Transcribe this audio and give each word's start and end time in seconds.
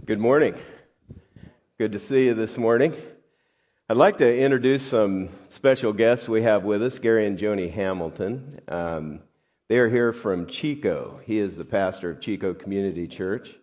Good 0.00 0.18
morning. 0.18 0.54
Good 1.76 1.92
to 1.92 1.98
see 1.98 2.24
you 2.24 2.34
this 2.34 2.56
morning. 2.56 2.96
I'd 3.88 3.98
like 3.98 4.18
to 4.18 4.36
introduce 4.36 4.82
some 4.82 5.28
special 5.48 5.92
guests 5.92 6.28
we 6.28 6.42
have 6.42 6.64
with 6.64 6.82
us, 6.82 6.98
Gary 6.98 7.26
and 7.26 7.38
Joni 7.38 7.70
Hamilton. 7.70 8.60
Um, 8.68 9.20
they 9.68 9.78
are 9.78 9.90
here 9.90 10.12
from 10.12 10.46
Chico. 10.46 11.20
He 11.24 11.38
is 11.38 11.56
the 11.56 11.64
pastor 11.64 12.10
of 12.10 12.20
Chico 12.20 12.54
Community 12.54 13.06
Church. 13.06 13.54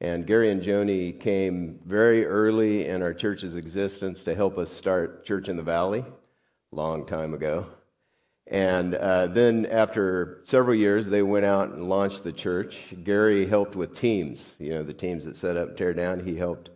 And 0.00 0.26
Gary 0.26 0.50
and 0.50 0.62
Joni 0.62 1.18
came 1.18 1.78
very 1.86 2.26
early 2.26 2.86
in 2.86 3.00
our 3.00 3.14
church's 3.14 3.54
existence 3.54 4.24
to 4.24 4.34
help 4.34 4.58
us 4.58 4.70
start 4.70 5.24
Church 5.24 5.48
in 5.48 5.56
the 5.56 5.62
Valley, 5.62 6.04
long 6.72 7.06
time 7.06 7.34
ago. 7.34 7.66
And 8.50 8.94
uh, 8.94 9.26
then, 9.26 9.66
after 9.66 10.40
several 10.46 10.74
years, 10.74 11.06
they 11.06 11.22
went 11.22 11.44
out 11.44 11.68
and 11.68 11.88
launched 11.88 12.24
the 12.24 12.32
church. 12.32 12.94
Gary 13.04 13.46
helped 13.46 13.76
with 13.76 13.94
teams, 13.94 14.54
you 14.58 14.70
know, 14.70 14.82
the 14.82 14.94
teams 14.94 15.26
that 15.26 15.36
set 15.36 15.58
up 15.58 15.68
and 15.68 15.76
tear 15.76 15.92
down. 15.92 16.24
He 16.24 16.34
helped 16.34 16.70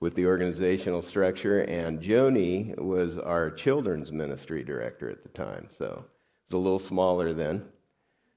with 0.00 0.16
the 0.16 0.26
organizational 0.26 1.00
structure. 1.00 1.60
And 1.60 2.02
Joni 2.02 2.76
was 2.76 3.18
our 3.18 3.52
children's 3.52 4.10
ministry 4.10 4.64
director 4.64 5.08
at 5.08 5.22
the 5.22 5.28
time. 5.28 5.68
So 5.70 6.04
it's 6.46 6.54
a 6.54 6.58
little 6.58 6.80
smaller 6.80 7.32
then. 7.32 7.66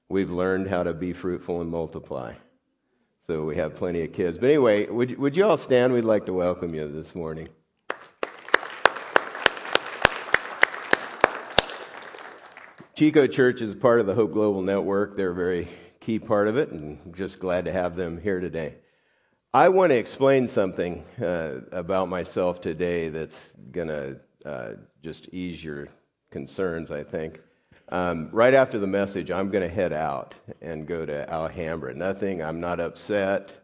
We've 0.08 0.30
learned 0.30 0.68
how 0.68 0.84
to 0.84 0.94
be 0.94 1.12
fruitful 1.12 1.60
and 1.60 1.68
multiply. 1.68 2.34
So 3.26 3.44
we 3.44 3.56
have 3.56 3.74
plenty 3.74 4.04
of 4.04 4.12
kids. 4.12 4.38
But 4.38 4.50
anyway, 4.50 4.86
would, 4.86 5.18
would 5.18 5.36
you 5.36 5.44
all 5.44 5.56
stand? 5.56 5.92
We'd 5.92 6.04
like 6.04 6.26
to 6.26 6.32
welcome 6.32 6.72
you 6.72 6.86
this 6.86 7.16
morning. 7.16 7.48
Chico 12.96 13.26
Church 13.26 13.60
is 13.60 13.74
part 13.74 14.00
of 14.00 14.06
the 14.06 14.14
Hope 14.14 14.32
Global 14.32 14.62
Network. 14.62 15.18
They're 15.18 15.32
a 15.32 15.34
very 15.34 15.68
key 16.00 16.18
part 16.18 16.48
of 16.48 16.56
it, 16.56 16.70
and 16.70 16.98
I'm 17.04 17.12
just 17.12 17.38
glad 17.38 17.66
to 17.66 17.72
have 17.72 17.94
them 17.94 18.18
here 18.18 18.40
today. 18.40 18.76
I 19.52 19.68
want 19.68 19.90
to 19.90 19.96
explain 19.96 20.48
something 20.48 21.04
uh, 21.22 21.60
about 21.72 22.08
myself 22.08 22.62
today 22.62 23.10
that's 23.10 23.52
going 23.70 23.88
to 23.88 24.18
uh, 24.46 24.70
just 25.04 25.28
ease 25.28 25.62
your 25.62 25.88
concerns, 26.30 26.90
I 26.90 27.02
think. 27.02 27.42
Um, 27.90 28.30
right 28.32 28.54
after 28.54 28.78
the 28.78 28.86
message, 28.86 29.30
I'm 29.30 29.50
going 29.50 29.68
to 29.68 29.74
head 29.74 29.92
out 29.92 30.34
and 30.62 30.86
go 30.86 31.04
to 31.04 31.30
Alhambra. 31.30 31.92
Nothing, 31.92 32.42
I'm 32.42 32.60
not 32.60 32.80
upset. 32.80 33.58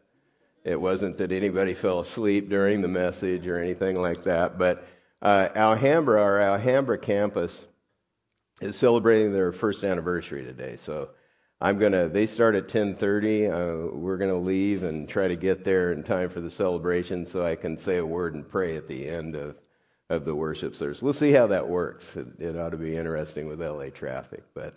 It 0.64 0.78
wasn't 0.78 1.16
that 1.16 1.32
anybody 1.32 1.72
fell 1.72 2.00
asleep 2.00 2.50
during 2.50 2.82
the 2.82 2.88
message 2.88 3.46
or 3.46 3.58
anything 3.58 3.98
like 3.98 4.24
that, 4.24 4.58
but 4.58 4.86
uh, 5.22 5.48
Alhambra, 5.56 6.20
our 6.20 6.38
Alhambra 6.38 6.98
campus, 6.98 7.62
is 8.62 8.76
celebrating 8.76 9.32
their 9.32 9.52
first 9.52 9.82
anniversary 9.82 10.44
today. 10.44 10.76
So 10.76 11.10
I'm 11.60 11.78
gonna. 11.78 12.08
They 12.08 12.26
start 12.26 12.54
at 12.54 12.68
10:30. 12.68 13.48
Uh, 13.48 13.96
we're 13.96 14.16
gonna 14.16 14.38
leave 14.38 14.82
and 14.84 15.08
try 15.08 15.28
to 15.28 15.36
get 15.36 15.64
there 15.64 15.92
in 15.92 16.02
time 16.02 16.28
for 16.28 16.40
the 16.40 16.50
celebration, 16.50 17.26
so 17.26 17.44
I 17.44 17.56
can 17.56 17.76
say 17.76 17.98
a 17.98 18.06
word 18.06 18.34
and 18.34 18.48
pray 18.48 18.76
at 18.76 18.88
the 18.88 19.08
end 19.08 19.36
of 19.36 19.56
of 20.10 20.24
the 20.24 20.34
worship 20.34 20.74
service. 20.74 21.00
We'll 21.00 21.12
see 21.12 21.32
how 21.32 21.46
that 21.48 21.68
works. 21.68 22.16
It, 22.16 22.26
it 22.38 22.56
ought 22.56 22.70
to 22.70 22.76
be 22.76 22.96
interesting 22.96 23.46
with 23.46 23.60
LA 23.60 23.90
traffic, 23.90 24.42
but 24.54 24.74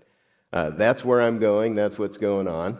uh, 0.53 0.72
that's 0.72 1.03
where 1.03 1.22
I'm 1.22 1.39
going. 1.39 1.75
That's 1.75 1.99
what's 1.99 2.17
going 2.17 2.47
on. 2.47 2.77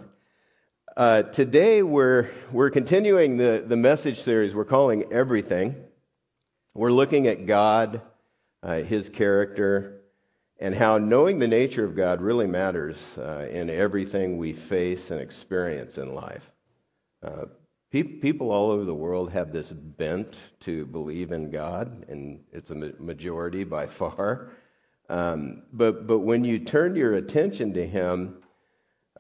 Uh, 0.95 1.23
today 1.23 1.84
we're 1.84 2.30
we're 2.52 2.69
continuing 2.69 3.38
the 3.38 3.64
the 3.66 3.75
message 3.75 4.22
series. 4.22 4.53
We're 4.53 4.66
calling 4.66 5.12
everything. 5.12 5.75
We're 6.73 6.92
looking 6.92 7.28
at 7.28 7.45
God, 7.45 8.02
uh, 8.62 8.81
His 8.81 9.09
character 9.09 10.02
and 10.59 10.73
how 10.73 10.98
knowing 10.98 11.39
the 11.39 11.48
nature 11.48 11.84
of 11.84 11.95
God 11.95 12.22
really 12.22 12.48
matters 12.48 12.98
uh, 13.17 13.48
in 13.50 13.70
everything 13.70 14.38
we 14.38 14.53
face 14.53 15.12
and 15.12 15.20
experience 15.20 15.97
in 15.97 16.14
life. 16.14 16.50
Uh, 17.22 17.45
pe- 17.92 18.03
people 18.03 18.52
all 18.52 18.72
over 18.72 18.86
the 18.86 18.94
world 18.94 19.31
have 19.31 19.52
this 19.52 19.72
bent 19.72 20.39
to 20.62 20.86
believe 20.86 21.31
in 21.31 21.52
God, 21.52 22.06
and 22.08 22.39
it's 22.53 22.70
a 22.70 22.75
ma- 22.75 22.88
majority 23.00 23.64
by 23.64 23.86
far. 23.88 24.52
Um, 25.09 25.63
but, 25.74 26.07
but 26.07 26.19
when 26.19 26.44
you 26.44 26.59
turn 26.59 26.96
your 26.96 27.16
attention 27.16 27.74
to 27.74 27.85
Him, 27.85 28.38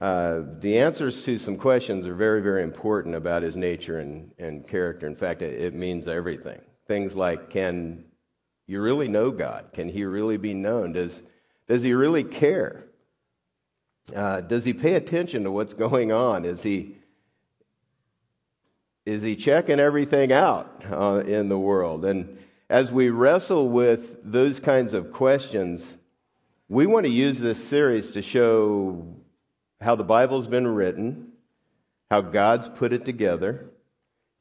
uh, 0.01 0.41
the 0.59 0.77
answers 0.77 1.23
to 1.23 1.37
some 1.37 1.57
questions 1.57 2.07
are 2.07 2.15
very, 2.15 2.41
very 2.41 2.63
important 2.63 3.15
about 3.15 3.43
His 3.43 3.57
nature 3.57 3.99
and, 3.99 4.31
and 4.39 4.67
character. 4.67 5.05
In 5.05 5.15
fact, 5.15 5.41
it, 5.41 5.61
it 5.61 5.73
means 5.73 6.07
everything. 6.07 6.61
Things 6.87 7.13
like 7.13 7.49
can 7.49 8.05
you 8.67 8.81
really 8.81 9.07
know 9.07 9.31
God? 9.31 9.69
Can 9.73 9.89
He 9.89 10.05
really 10.05 10.37
be 10.37 10.53
known? 10.53 10.93
Does, 10.93 11.21
does 11.67 11.83
He 11.83 11.93
really 11.93 12.23
care? 12.23 12.85
Uh, 14.15 14.41
does 14.41 14.65
He 14.65 14.73
pay 14.73 14.95
attention 14.95 15.43
to 15.43 15.51
what's 15.51 15.73
going 15.73 16.11
on? 16.11 16.45
Is 16.45 16.63
He, 16.63 16.95
is 19.05 19.21
he 19.21 19.35
checking 19.35 19.79
everything 19.79 20.33
out 20.33 20.83
uh, 20.89 21.21
in 21.27 21.47
the 21.47 21.59
world? 21.59 22.05
And 22.05 22.39
as 22.71 22.91
we 22.91 23.11
wrestle 23.11 23.69
with 23.69 24.17
those 24.23 24.59
kinds 24.59 24.95
of 24.95 25.13
questions, 25.13 25.93
we 26.69 26.87
want 26.87 27.05
to 27.05 27.11
use 27.11 27.37
this 27.37 27.63
series 27.63 28.09
to 28.11 28.23
show 28.23 29.05
how 29.79 29.95
the 29.95 30.03
Bible's 30.03 30.47
been 30.47 30.67
written, 30.67 31.33
how 32.09 32.21
God's 32.21 32.67
put 32.67 32.93
it 32.93 33.05
together. 33.05 33.69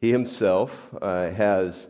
He 0.01 0.11
himself 0.11 0.75
uh, 1.01 1.31
has 1.31 1.87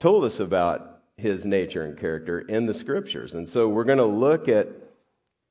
told 0.00 0.24
us 0.24 0.40
about 0.40 0.91
his 1.22 1.46
nature 1.46 1.84
and 1.84 1.98
character 1.98 2.40
in 2.40 2.66
the 2.66 2.74
scriptures. 2.74 3.34
And 3.34 3.48
so 3.48 3.68
we're 3.68 3.84
going 3.84 3.98
to 3.98 4.04
look 4.04 4.48
at 4.48 4.68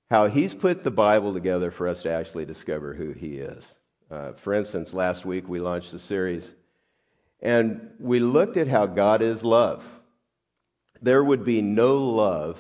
how 0.10 0.28
he's 0.28 0.54
put 0.54 0.84
the 0.84 0.92
Bible 0.92 1.34
together 1.34 1.72
for 1.72 1.88
us 1.88 2.04
to 2.04 2.12
actually 2.12 2.46
discover 2.46 2.94
who 2.94 3.14
he 3.14 3.38
is. 3.38 3.64
Uh, 4.12 4.34
for 4.34 4.54
instance, 4.54 4.94
last 4.94 5.26
week 5.26 5.48
we 5.48 5.60
launched 5.60 5.94
a 5.94 6.00
series 6.00 6.54
and 7.42 7.90
we 8.00 8.20
looked 8.20 8.58
at 8.58 8.68
how 8.68 8.86
God 8.86 9.22
is 9.22 9.44
love. 9.44 9.84
There 11.02 11.24
would 11.24 11.44
be 11.44 11.62
no 11.62 11.98
love 11.98 12.60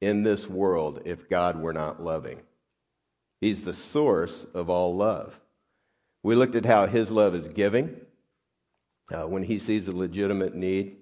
in 0.00 0.22
this 0.22 0.46
world 0.46 1.02
if 1.04 1.28
God 1.28 1.60
were 1.60 1.72
not 1.72 2.02
loving. 2.02 2.40
He's 3.40 3.62
the 3.62 3.74
source 3.74 4.44
of 4.52 4.68
all 4.68 4.94
love. 4.94 5.38
We 6.22 6.34
looked 6.34 6.56
at 6.56 6.66
how 6.66 6.86
his 6.86 7.10
love 7.10 7.34
is 7.34 7.46
giving. 7.46 7.96
Uh, 9.10 9.26
when 9.26 9.42
he 9.42 9.58
sees 9.58 9.88
a 9.88 9.92
legitimate 9.92 10.54
need, 10.54 10.97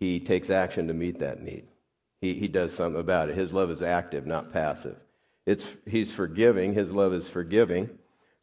he 0.00 0.18
takes 0.18 0.50
action 0.50 0.88
to 0.88 0.94
meet 0.94 1.18
that 1.18 1.42
need. 1.42 1.68
He, 2.20 2.34
he 2.34 2.48
does 2.48 2.72
something 2.72 3.00
about 3.00 3.28
it. 3.28 3.36
His 3.36 3.52
love 3.52 3.70
is 3.70 3.82
active, 3.82 4.26
not 4.26 4.52
passive. 4.52 4.96
It's, 5.46 5.64
he's 5.86 6.10
forgiving. 6.10 6.72
His 6.72 6.90
love 6.90 7.12
is 7.12 7.28
forgiving. 7.28 7.90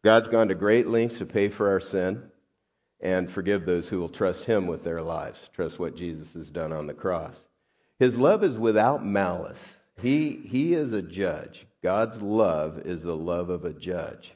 God's 0.03 0.27
gone 0.27 0.47
to 0.47 0.55
great 0.55 0.87
lengths 0.87 1.17
to 1.17 1.25
pay 1.25 1.49
for 1.49 1.69
our 1.69 1.79
sin 1.79 2.23
and 2.99 3.29
forgive 3.29 3.65
those 3.65 3.87
who 3.87 3.99
will 3.99 4.09
trust 4.09 4.45
him 4.45 4.67
with 4.67 4.83
their 4.83 5.01
lives, 5.01 5.49
trust 5.53 5.79
what 5.79 5.95
Jesus 5.95 6.33
has 6.33 6.49
done 6.49 6.71
on 6.71 6.87
the 6.87 6.93
cross. 6.93 7.43
His 7.99 8.15
love 8.15 8.43
is 8.43 8.57
without 8.57 9.05
malice. 9.05 9.59
He, 10.01 10.41
he 10.45 10.73
is 10.73 10.93
a 10.93 11.01
judge. 11.01 11.65
God's 11.83 12.21
love 12.21 12.79
is 12.85 13.03
the 13.03 13.15
love 13.15 13.49
of 13.49 13.65
a 13.65 13.73
judge, 13.73 14.33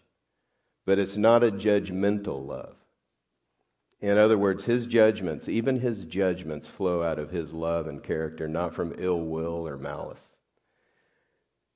but 0.86 1.00
it's 1.00 1.18
not 1.18 1.44
a 1.44 1.52
judgmental 1.52 2.46
love. 2.46 2.76
In 4.02 4.18
other 4.18 4.38
words, 4.38 4.64
his 4.64 4.86
judgments, 4.86 5.48
even 5.48 5.80
his 5.80 6.04
judgments, 6.06 6.68
flow 6.68 7.04
out 7.04 7.20
of 7.20 7.30
his 7.30 7.54
love 7.54 7.88
and 7.88 8.02
character, 8.02 8.48
not 8.48 8.74
from 8.74 8.96
ill 8.98 9.22
will 9.22 9.68
or 9.68 9.78
malice. 9.78 10.24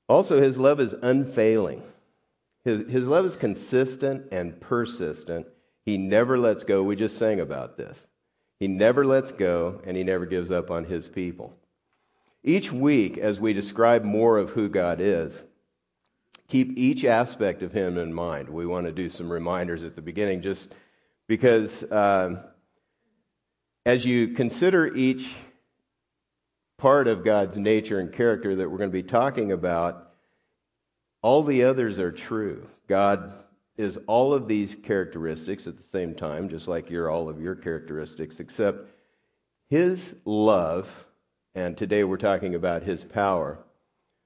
Also, 0.08 0.40
his 0.40 0.58
love 0.58 0.80
is 0.80 0.94
unfailing. 1.02 1.82
His, 2.64 2.88
his 2.88 3.06
love 3.06 3.24
is 3.26 3.36
consistent 3.36 4.26
and 4.32 4.60
persistent. 4.60 5.46
He 5.84 5.96
never 5.96 6.36
lets 6.36 6.64
go. 6.64 6.82
We 6.82 6.96
just 6.96 7.16
sang 7.16 7.40
about 7.40 7.76
this. 7.76 8.08
He 8.58 8.66
never 8.66 9.04
lets 9.04 9.30
go, 9.30 9.80
and 9.84 9.96
he 9.96 10.02
never 10.02 10.26
gives 10.26 10.50
up 10.50 10.70
on 10.70 10.84
his 10.84 11.08
people. 11.08 11.54
Each 12.42 12.72
week, 12.72 13.18
as 13.18 13.38
we 13.38 13.52
describe 13.52 14.02
more 14.02 14.38
of 14.38 14.50
who 14.50 14.68
God 14.68 15.00
is, 15.00 15.42
keep 16.48 16.76
each 16.76 17.04
aspect 17.04 17.62
of 17.62 17.72
him 17.72 17.98
in 17.98 18.12
mind. 18.12 18.48
We 18.48 18.66
want 18.66 18.86
to 18.86 18.92
do 18.92 19.08
some 19.08 19.30
reminders 19.30 19.84
at 19.84 19.94
the 19.94 20.02
beginning 20.02 20.42
just 20.42 20.72
because 21.28 21.84
um, 21.90 22.40
as 23.84 24.04
you 24.04 24.28
consider 24.28 24.94
each 24.94 25.34
part 26.78 27.08
of 27.08 27.24
God's 27.24 27.56
nature 27.56 27.98
and 27.98 28.12
character 28.12 28.56
that 28.56 28.70
we're 28.70 28.78
going 28.78 28.90
to 28.90 28.92
be 28.92 29.02
talking 29.02 29.52
about, 29.52 30.12
all 31.22 31.42
the 31.42 31.64
others 31.64 31.98
are 31.98 32.12
true. 32.12 32.66
God 32.88 33.32
is 33.76 33.98
all 34.06 34.32
of 34.32 34.48
these 34.48 34.74
characteristics 34.74 35.66
at 35.66 35.76
the 35.76 35.82
same 35.82 36.14
time, 36.14 36.48
just 36.48 36.68
like 36.68 36.90
you're 36.90 37.10
all 37.10 37.28
of 37.28 37.40
your 37.40 37.54
characteristics, 37.54 38.40
except 38.40 38.88
His 39.68 40.14
love, 40.24 40.90
and 41.54 41.76
today 41.76 42.04
we're 42.04 42.16
talking 42.16 42.54
about 42.54 42.82
His 42.82 43.04
power. 43.04 43.58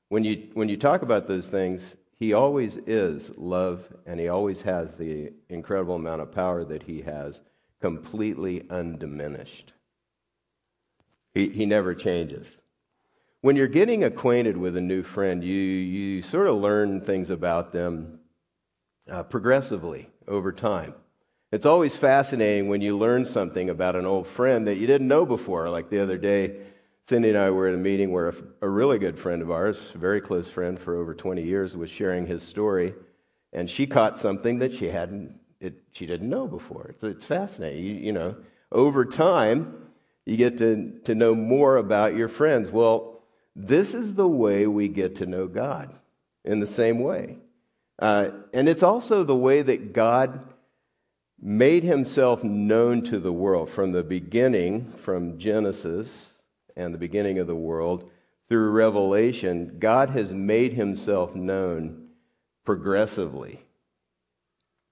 When 0.08 0.24
you, 0.24 0.48
when 0.54 0.68
you 0.68 0.76
talk 0.76 1.02
about 1.02 1.28
those 1.28 1.48
things, 1.48 1.94
he 2.20 2.34
always 2.34 2.76
is 2.76 3.30
love, 3.38 3.82
and 4.06 4.20
he 4.20 4.28
always 4.28 4.60
has 4.60 4.92
the 4.92 5.32
incredible 5.48 5.94
amount 5.94 6.20
of 6.20 6.30
power 6.30 6.64
that 6.64 6.82
he 6.82 7.00
has, 7.00 7.40
completely 7.80 8.66
undiminished. 8.68 9.72
He, 11.32 11.48
he 11.48 11.64
never 11.64 11.94
changes. 11.94 12.46
When 13.40 13.56
you're 13.56 13.68
getting 13.68 14.04
acquainted 14.04 14.54
with 14.54 14.76
a 14.76 14.82
new 14.82 15.02
friend, 15.02 15.42
you, 15.42 15.54
you 15.54 16.20
sort 16.20 16.46
of 16.46 16.56
learn 16.56 17.00
things 17.00 17.30
about 17.30 17.72
them 17.72 18.20
uh, 19.10 19.22
progressively 19.22 20.10
over 20.28 20.52
time. 20.52 20.92
It's 21.52 21.64
always 21.64 21.96
fascinating 21.96 22.68
when 22.68 22.82
you 22.82 22.98
learn 22.98 23.24
something 23.24 23.70
about 23.70 23.96
an 23.96 24.04
old 24.04 24.26
friend 24.26 24.66
that 24.66 24.76
you 24.76 24.86
didn't 24.86 25.08
know 25.08 25.24
before. 25.24 25.70
Like 25.70 25.88
the 25.88 26.02
other 26.02 26.18
day, 26.18 26.58
Cindy 27.10 27.30
and 27.30 27.38
I 27.38 27.50
were 27.50 27.66
at 27.66 27.74
a 27.74 27.76
meeting 27.76 28.12
where 28.12 28.28
a, 28.28 28.34
a 28.62 28.68
really 28.68 28.96
good 28.96 29.18
friend 29.18 29.42
of 29.42 29.50
ours, 29.50 29.90
a 29.96 29.98
very 29.98 30.20
close 30.20 30.48
friend 30.48 30.78
for 30.78 30.94
over 30.94 31.12
20 31.12 31.42
years, 31.42 31.76
was 31.76 31.90
sharing 31.90 32.24
his 32.24 32.40
story, 32.40 32.94
and 33.52 33.68
she 33.68 33.84
caught 33.84 34.20
something 34.20 34.60
that 34.60 34.72
she 34.72 34.86
hadn't, 34.86 35.34
it, 35.58 35.74
she 35.90 36.06
didn't 36.06 36.30
know 36.30 36.46
before. 36.46 36.86
It's, 36.90 37.02
it's 37.02 37.24
fascinating. 37.24 37.84
You, 37.84 37.94
you 37.94 38.12
know, 38.12 38.36
over 38.70 39.04
time, 39.04 39.88
you 40.24 40.36
get 40.36 40.58
to, 40.58 41.00
to 41.02 41.16
know 41.16 41.34
more 41.34 41.78
about 41.78 42.14
your 42.14 42.28
friends. 42.28 42.70
Well, 42.70 43.24
this 43.56 43.92
is 43.92 44.14
the 44.14 44.28
way 44.28 44.68
we 44.68 44.86
get 44.86 45.16
to 45.16 45.26
know 45.26 45.48
God 45.48 45.92
in 46.44 46.60
the 46.60 46.66
same 46.68 47.00
way. 47.00 47.38
Uh, 47.98 48.28
and 48.52 48.68
it's 48.68 48.84
also 48.84 49.24
the 49.24 49.34
way 49.34 49.62
that 49.62 49.92
God 49.92 50.38
made 51.40 51.82
himself 51.82 52.44
known 52.44 53.02
to 53.02 53.18
the 53.18 53.32
world 53.32 53.68
from 53.68 53.90
the 53.90 54.04
beginning, 54.04 54.92
from 55.02 55.40
Genesis 55.40 56.29
and 56.76 56.92
the 56.92 56.98
beginning 56.98 57.38
of 57.38 57.46
the 57.46 57.54
world, 57.54 58.10
through 58.48 58.70
Revelation, 58.70 59.76
God 59.78 60.10
has 60.10 60.32
made 60.32 60.72
himself 60.72 61.34
known 61.34 62.08
progressively. 62.64 63.60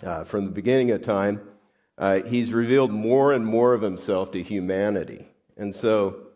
Uh, 0.02 0.24
from 0.24 0.44
the 0.44 0.52
beginning 0.52 0.92
of 0.92 1.02
time, 1.02 1.40
uh, 1.98 2.20
he's 2.22 2.52
revealed 2.52 2.92
more 2.92 3.32
and 3.32 3.44
more 3.44 3.74
of 3.74 3.82
himself 3.82 4.30
to 4.30 4.42
humanity. 4.42 5.26
And 5.56 5.74
so 5.74 6.28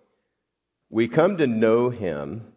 we 0.91 1.07
come 1.07 1.37
to 1.37 1.47
know 1.47 1.91
him 1.91 2.53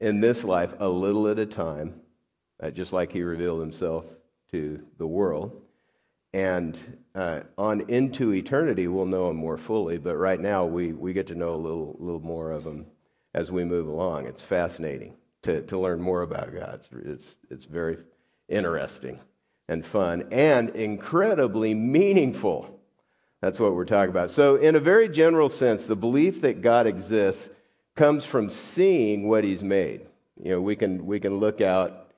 in 0.00 0.20
this 0.20 0.44
life 0.44 0.72
a 0.78 0.88
little 0.88 1.26
at 1.26 1.40
a 1.40 1.46
time, 1.46 2.00
uh, 2.62 2.70
just 2.70 2.92
like 2.92 3.10
he 3.10 3.22
revealed 3.22 3.60
himself 3.60 4.04
to 4.52 4.80
the 4.98 5.06
world. 5.06 5.63
And 6.34 6.76
uh, 7.14 7.42
on 7.56 7.82
into 7.82 8.34
eternity, 8.34 8.88
we'll 8.88 9.06
know 9.06 9.30
him 9.30 9.36
more 9.36 9.56
fully. 9.56 9.98
But 9.98 10.16
right 10.16 10.40
now, 10.40 10.64
we, 10.64 10.92
we 10.92 11.12
get 11.12 11.28
to 11.28 11.36
know 11.36 11.54
a 11.54 11.56
little, 11.56 11.94
little 12.00 12.20
more 12.20 12.50
of 12.50 12.64
him 12.64 12.86
as 13.34 13.52
we 13.52 13.62
move 13.62 13.86
along. 13.86 14.26
It's 14.26 14.42
fascinating 14.42 15.14
to, 15.42 15.62
to 15.62 15.78
learn 15.78 16.00
more 16.00 16.22
about 16.22 16.52
God. 16.52 16.80
It's, 16.80 16.88
it's, 17.04 17.34
it's 17.50 17.64
very 17.66 17.98
interesting 18.48 19.20
and 19.68 19.86
fun 19.86 20.26
and 20.32 20.70
incredibly 20.70 21.72
meaningful. 21.72 22.80
That's 23.40 23.60
what 23.60 23.76
we're 23.76 23.84
talking 23.84 24.10
about. 24.10 24.32
So, 24.32 24.56
in 24.56 24.74
a 24.74 24.80
very 24.80 25.08
general 25.08 25.48
sense, 25.48 25.84
the 25.84 25.94
belief 25.94 26.40
that 26.40 26.62
God 26.62 26.88
exists 26.88 27.48
comes 27.94 28.24
from 28.24 28.50
seeing 28.50 29.28
what 29.28 29.44
He's 29.44 29.62
made. 29.62 30.00
You 30.42 30.50
know, 30.50 30.60
we 30.60 30.74
can, 30.74 31.06
we 31.06 31.20
can 31.20 31.36
look 31.36 31.60
out 31.60 32.10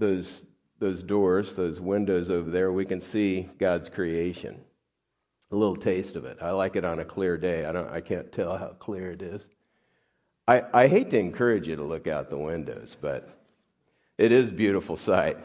those 0.00 0.42
those 0.82 1.02
doors, 1.02 1.54
those 1.54 1.80
windows 1.80 2.28
over 2.28 2.50
there, 2.50 2.72
we 2.72 2.84
can 2.84 3.00
see 3.00 3.48
God's 3.58 3.88
creation. 3.88 4.60
A 5.52 5.56
little 5.56 5.76
taste 5.76 6.16
of 6.16 6.24
it. 6.24 6.38
I 6.42 6.50
like 6.50 6.74
it 6.74 6.84
on 6.84 6.98
a 6.98 7.04
clear 7.04 7.38
day. 7.38 7.64
I, 7.64 7.72
don't, 7.72 7.88
I 7.88 8.00
can't 8.00 8.32
tell 8.32 8.58
how 8.58 8.74
clear 8.80 9.12
it 9.12 9.22
is. 9.22 9.46
I, 10.48 10.64
I 10.74 10.88
hate 10.88 11.10
to 11.10 11.18
encourage 11.18 11.68
you 11.68 11.76
to 11.76 11.84
look 11.84 12.08
out 12.08 12.30
the 12.30 12.38
windows, 12.38 12.96
but 13.00 13.28
it 14.18 14.32
is 14.32 14.50
a 14.50 14.54
beautiful 14.54 14.96
sight. 14.96 15.38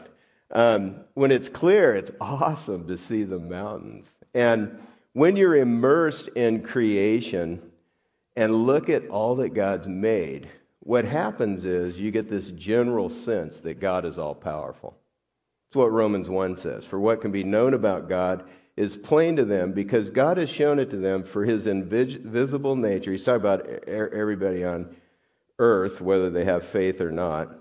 Um, 0.50 1.04
when 1.14 1.30
it's 1.30 1.48
clear, 1.48 1.94
it's 1.94 2.10
awesome 2.20 2.88
to 2.88 2.98
see 2.98 3.22
the 3.22 3.38
mountains. 3.38 4.06
And 4.34 4.76
when 5.12 5.36
you're 5.36 5.56
immersed 5.56 6.28
in 6.28 6.62
creation 6.62 7.62
and 8.36 8.52
look 8.52 8.90
at 8.90 9.06
all 9.08 9.36
that 9.36 9.50
God's 9.50 9.86
made, 9.86 10.48
what 10.80 11.04
happens 11.04 11.64
is 11.64 11.96
you 11.96 12.10
get 12.10 12.28
this 12.28 12.50
general 12.50 13.08
sense 13.08 13.60
that 13.60 13.78
God 13.78 14.04
is 14.04 14.18
all 14.18 14.34
powerful. 14.34 14.96
That's 15.68 15.76
what 15.76 15.92
Romans 15.92 16.30
1 16.30 16.56
says. 16.56 16.86
For 16.86 16.98
what 16.98 17.20
can 17.20 17.30
be 17.30 17.44
known 17.44 17.74
about 17.74 18.08
God 18.08 18.44
is 18.76 18.96
plain 18.96 19.36
to 19.36 19.44
them 19.44 19.72
because 19.72 20.08
God 20.08 20.38
has 20.38 20.48
shown 20.48 20.78
it 20.78 20.90
to 20.90 20.96
them 20.96 21.24
for 21.24 21.44
his 21.44 21.66
invisible 21.66 22.74
nature. 22.74 23.12
He's 23.12 23.24
talking 23.24 23.40
about 23.40 23.68
everybody 23.86 24.64
on 24.64 24.96
earth, 25.58 26.00
whether 26.00 26.30
they 26.30 26.44
have 26.44 26.66
faith 26.66 27.00
or 27.00 27.10
not. 27.10 27.58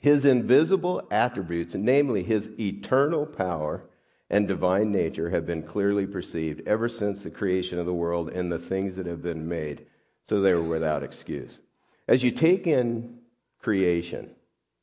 His 0.00 0.24
invisible 0.24 1.08
attributes, 1.10 1.74
namely 1.74 2.22
his 2.22 2.50
eternal 2.60 3.26
power 3.26 3.82
and 4.30 4.46
divine 4.46 4.92
nature, 4.92 5.30
have 5.30 5.44
been 5.44 5.64
clearly 5.64 6.06
perceived 6.06 6.68
ever 6.68 6.88
since 6.88 7.22
the 7.22 7.30
creation 7.30 7.80
of 7.80 7.86
the 7.86 7.92
world 7.92 8.30
and 8.30 8.52
the 8.52 8.60
things 8.60 8.94
that 8.94 9.06
have 9.06 9.22
been 9.22 9.48
made, 9.48 9.86
so 10.28 10.40
they 10.40 10.52
were 10.52 10.62
without 10.62 11.02
excuse. 11.02 11.58
As 12.06 12.22
you 12.22 12.30
take 12.30 12.68
in 12.68 13.18
creation, 13.60 14.30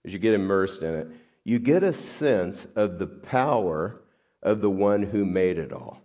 as 0.04 0.12
you 0.12 0.20
get 0.20 0.34
immersed 0.34 0.82
in 0.82 0.96
it, 0.96 1.08
you 1.46 1.60
get 1.60 1.84
a 1.84 1.94
sense 1.94 2.68
of 2.76 2.98
the 2.98 3.08
power 3.08 4.02
of 4.42 4.62
the 4.62 4.70
one 4.70 5.04
who 5.04 5.24
made 5.24 5.60
it 5.60 5.72
all. 5.72 6.02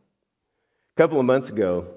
A 0.97 1.01
couple 1.01 1.19
of 1.19 1.25
months 1.25 1.49
ago, 1.49 1.89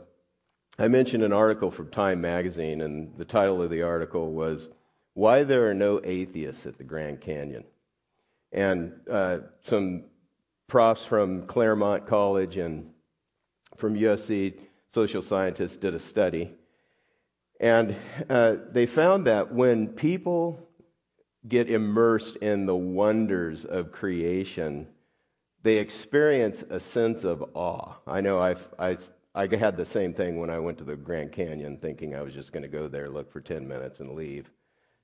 I 0.80 0.88
mentioned 0.88 1.24
an 1.24 1.34
article 1.34 1.70
from 1.70 1.90
Time 1.90 2.22
magazine, 2.22 2.82
and 2.82 3.16
the 3.18 3.26
title 3.26 3.62
of 3.62 3.70
the 3.70 3.84
article 3.84 4.32
was 4.32 4.70
Why 5.14 5.44
There 5.44 5.70
Are 5.70 5.74
No 5.74 6.02
Atheists 6.04 6.66
at 6.66 6.78
the 6.78 6.84
Grand 6.84 7.22
Canyon. 7.22 7.66
And 8.54 8.94
uh, 9.12 9.40
some 9.62 10.06
profs 10.68 11.06
from 11.06 11.46
Claremont 11.46 12.08
College 12.08 12.58
and 12.58 12.90
from 13.78 13.96
USC, 13.96 14.60
social 14.94 15.22
scientists, 15.22 15.76
did 15.76 15.94
a 15.94 16.00
study. 16.00 16.52
And 17.60 17.96
uh, 18.30 18.56
they 18.72 18.86
found 18.86 19.28
that 19.28 19.54
when 19.54 19.90
people 19.90 20.70
get 21.48 21.70
immersed 21.70 22.38
in 22.38 22.66
the 22.66 22.76
wonders 22.76 23.66
of 23.66 23.92
creation, 23.92 24.88
they 25.62 25.78
experience 25.78 26.64
a 26.70 26.80
sense 26.80 27.24
of 27.24 27.44
awe. 27.54 27.94
I 28.08 28.22
know 28.22 28.40
I've, 28.40 28.68
I, 28.80 28.98
I 29.36 29.54
had 29.56 29.78
the 29.78 29.86
same 29.86 30.14
thing 30.14 30.40
when 30.40 30.50
I 30.50 30.60
went 30.60 30.78
to 30.80 30.84
the 30.84 30.96
Grand 30.96 31.32
Canyon, 31.32 31.78
thinking 31.78 32.16
I 32.16 32.22
was 32.22 32.34
just 32.34 32.52
going 32.52 32.64
to 32.64 32.70
go 32.70 32.88
there, 32.88 33.10
look 33.10 33.32
for 33.32 33.42
10 33.42 33.68
minutes, 33.68 34.00
and 34.00 34.14
leave 34.14 34.50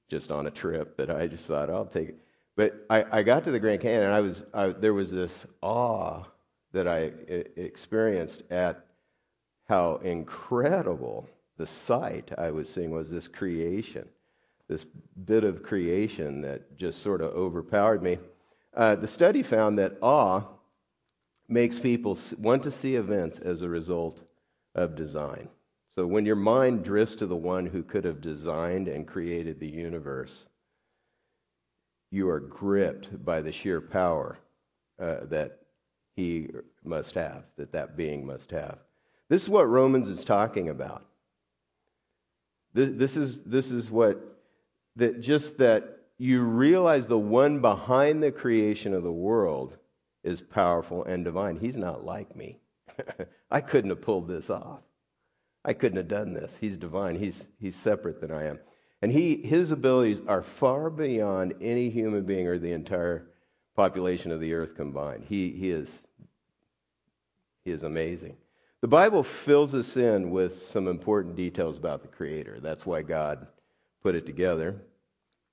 just 0.10 0.32
on 0.32 0.48
a 0.48 0.52
trip 0.52 0.98
that 0.98 1.10
I 1.10 1.28
just 1.28 1.46
thought, 1.46 1.70
I'll 1.70 1.86
take 1.86 2.10
it. 2.10 2.20
But 2.56 2.86
I, 2.90 3.20
I 3.20 3.24
got 3.24 3.44
to 3.46 3.52
the 3.52 3.60
Grand 3.60 3.82
Canyon, 3.82 4.04
and 4.04 4.14
I 4.14 4.20
was, 4.20 4.44
I, 4.54 4.68
there 4.70 4.94
was 4.94 5.12
this 5.12 5.46
awe 5.62 6.24
that 6.72 6.88
I 6.88 7.12
experienced 7.56 8.44
at 8.50 8.86
how 9.68 9.96
incredible 9.98 11.28
the 11.58 11.68
sight 11.68 12.32
I 12.38 12.52
was 12.52 12.70
seeing 12.70 12.92
was 12.92 13.10
this 13.10 13.28
creation 13.28 14.08
this 14.70 14.86
bit 15.26 15.44
of 15.44 15.64
creation 15.64 16.42
that 16.42 16.78
just 16.78 17.02
sort 17.02 17.22
of 17.22 17.34
overpowered 17.34 18.04
me. 18.04 18.20
Uh, 18.76 18.96
the 18.96 19.08
study 19.08 19.42
found 19.44 19.78
that 19.80 19.98
awe 20.02 20.44
makes 21.50 21.80
people 21.80 22.18
want 22.38 22.64
to 22.64 22.72
see 22.72 22.96
events 22.96 23.40
as 23.40 23.64
a 23.64 23.68
result 23.68 24.22
of 24.76 24.96
design. 24.96 25.50
So 25.96 26.06
when 26.06 26.26
your 26.26 26.36
mind 26.36 26.84
drifts 26.84 27.16
to 27.16 27.26
the 27.26 27.36
one 27.36 27.66
who 27.66 27.82
could 27.82 28.06
have 28.06 28.22
designed 28.22 28.88
and 28.88 29.08
created 29.08 29.60
the 29.60 29.68
universe, 29.68 30.46
you 32.12 32.30
are 32.30 32.40
gripped 32.40 33.26
by 33.26 33.42
the 33.42 33.52
sheer 33.52 33.82
power 33.82 34.38
uh, 35.00 35.18
that 35.24 35.60
he 36.16 36.50
must 36.84 37.16
have, 37.16 37.44
that 37.58 37.72
that 37.72 37.98
being 37.98 38.26
must 38.26 38.52
have. 38.52 38.78
This 39.30 39.44
is 39.44 39.50
what 39.50 39.68
Romans 39.68 40.10
is 40.10 40.24
talking 40.24 40.70
about. 40.70 41.06
This, 42.74 42.92
this 42.94 43.18
is, 43.18 43.40
this 43.40 43.72
is 43.72 43.90
what 43.90 44.39
that 44.96 45.22
just 45.22 45.58
that 45.58 46.00
you 46.18 46.44
realize 46.44 47.08
the 47.08 47.18
one 47.18 47.62
behind 47.62 48.22
the 48.22 48.32
creation 48.32 48.94
of 48.94 49.04
the 49.04 49.12
world 49.12 49.78
is 50.24 50.42
powerful 50.42 51.06
and 51.06 51.24
divine. 51.24 51.58
He's 51.58 51.78
not 51.78 52.04
like 52.04 52.36
me. 52.36 52.60
I 53.52 53.62
couldn't 53.62 53.90
have 53.90 54.02
pulled 54.02 54.28
this 54.28 54.50
off. 54.50 54.82
I 55.64 55.74
couldn't 55.74 55.98
have 55.98 56.08
done 56.08 56.34
this. 56.34 56.58
He's 56.60 56.78
divine. 56.78 57.16
He's, 57.16 57.46
he's 57.60 57.76
separate 57.76 58.20
than 58.20 58.32
I 58.32 58.46
am. 58.48 58.60
And 59.02 59.12
he, 59.12 59.38
his 59.38 59.72
abilities 59.72 60.20
are 60.28 60.42
far 60.42 60.90
beyond 60.90 61.54
any 61.62 61.90
human 61.90 62.24
being 62.24 62.48
or 62.48 62.60
the 62.60 62.74
entire 62.74 63.28
population 63.76 64.32
of 64.32 64.42
the 64.42 64.54
earth 64.54 64.76
combined. 64.76 65.26
He, 65.28 65.52
he, 65.52 65.70
is, 65.70 66.02
he 67.64 67.72
is 67.72 67.84
amazing. 67.84 68.36
The 68.82 68.88
Bible 68.88 69.24
fills 69.24 69.74
us 69.74 69.96
in 69.96 70.32
with 70.32 70.64
some 70.64 70.88
important 70.88 71.36
details 71.36 71.78
about 71.78 72.02
the 72.02 72.08
Creator. 72.10 72.60
That's 72.62 72.86
why 72.86 73.02
God 73.02 73.48
put 74.02 74.16
it 74.16 74.26
together. 74.26 74.82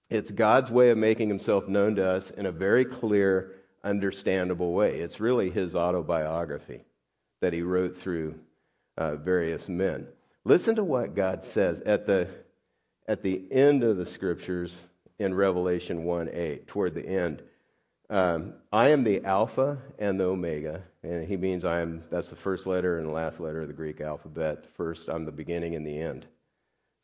It's 0.09 0.31
God's 0.31 0.71
way 0.71 0.91
of 0.91 0.99
making 0.99 1.29
himself 1.29 1.67
known 1.67 1.97
to 1.97 2.07
us 2.09 2.31
in 2.31 2.47
a 2.47 2.53
very 2.53 2.85
clear, 2.85 3.57
understandable 3.83 4.73
way. 4.73 5.01
It's 5.01 5.21
really 5.21 5.51
his 5.51 5.75
autobiography 5.75 6.85
that 7.41 7.53
he 7.53 7.63
wrote 7.63 7.97
through 7.97 8.39
uh, 8.97 9.17
various 9.17 9.69
men. 9.69 10.07
Listen 10.45 10.77
to 10.77 10.85
what 10.85 11.17
God 11.17 11.45
says 11.45 11.81
at 11.81 12.07
the, 12.07 12.29
at 13.09 13.23
the 13.23 13.43
end 13.51 13.83
of 13.83 13.97
the 13.97 14.07
scriptures 14.07 14.77
in 15.19 15.35
Revelation 15.35 16.05
1 16.05 16.31
8, 16.33 16.69
toward 16.69 16.95
the 16.95 17.07
end. 17.07 17.43
Um, 18.09 18.55
I 18.73 18.91
am 18.91 19.03
the 19.03 19.25
Alpha 19.25 19.79
and 19.99 20.21
the 20.21 20.25
Omega. 20.27 20.85
And 21.03 21.27
he 21.27 21.37
means 21.37 21.65
I 21.65 21.81
am, 21.81 22.05
that's 22.11 22.31
the 22.31 22.37
first 22.37 22.67
letter 22.67 22.99
and 22.99 23.09
the 23.09 23.13
last 23.13 23.41
letter 23.41 23.63
of 23.63 23.69
the 23.69 23.75
Greek 23.75 24.01
alphabet. 24.01 24.65
First, 24.77 25.09
I'm 25.09 25.25
the 25.25 25.33
beginning 25.33 25.75
and 25.75 25.85
the 25.85 25.99
end 25.99 26.27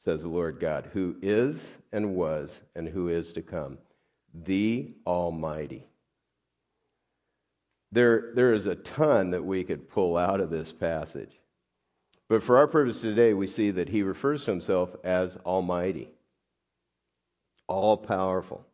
says 0.05 0.23
the 0.23 0.29
Lord 0.29 0.59
God, 0.61 0.91
who 0.93 1.17
is 1.23 1.61
and 1.93 2.15
was 2.15 2.59
and 2.75 2.89
who 2.89 3.09
is 3.09 3.33
to 3.35 3.43
come, 3.43 3.79
the 4.35 4.95
Almighty. 5.07 5.87
There, 7.93 8.33
there 8.35 8.55
is 8.55 8.67
a 8.67 8.75
ton 8.75 9.31
that 9.31 9.45
we 9.45 9.65
could 9.65 9.89
pull 9.89 10.17
out 10.17 10.41
of 10.41 10.51
this 10.51 10.73
passage. 10.73 11.39
But 12.29 12.43
for 12.43 12.57
our 12.57 12.67
purpose 12.67 13.03
today, 13.03 13.35
we 13.35 13.47
see 13.47 13.71
that 13.73 13.91
he 13.91 14.03
refers 14.03 14.45
to 14.45 14.51
himself 14.51 14.97
as 15.05 15.37
Almighty, 15.45 16.11
all 17.67 17.97
powerful. 17.97 18.65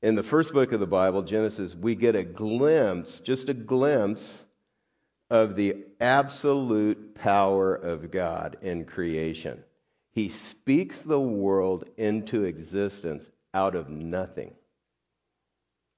In 0.00 0.14
the 0.14 0.22
first 0.22 0.52
book 0.52 0.72
of 0.72 0.80
the 0.80 0.86
Bible, 0.86 1.22
Genesis, 1.22 1.74
we 1.74 1.94
get 1.94 2.16
a 2.16 2.24
glimpse, 2.24 3.20
just 3.20 3.48
a 3.50 3.54
glimpse, 3.54 4.44
of 5.30 5.54
the 5.54 5.84
absolute 6.00 7.14
power 7.14 7.74
of 7.74 8.10
God 8.10 8.56
in 8.62 8.84
creation. 8.84 9.62
He 10.12 10.28
speaks 10.28 11.00
the 11.00 11.20
world 11.20 11.84
into 11.96 12.44
existence 12.44 13.24
out 13.54 13.74
of 13.74 13.88
nothing. 13.88 14.54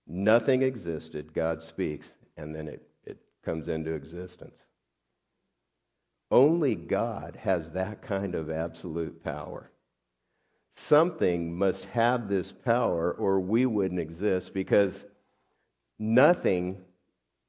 Nothing 0.07 0.63
existed, 0.63 1.35
God 1.35 1.63
speaks, 1.63 2.09
and 2.37 2.55
then 2.55 2.69
it, 2.69 2.87
it 3.05 3.19
comes 3.45 3.69
into 3.69 3.93
existence. 3.93 4.57
Only 6.31 6.75
God 6.75 7.37
has 7.43 7.71
that 7.71 8.03
kind 8.03 8.35
of 8.35 8.51
absolute 8.51 9.23
power. 9.23 9.71
Something 10.77 11.57
must 11.57 11.85
have 11.87 12.29
this 12.29 12.53
power, 12.53 13.13
or 13.13 13.41
we 13.41 13.67
wouldn't 13.67 14.01
exist, 14.01 14.53
because 14.55 15.05
nothing 15.99 16.85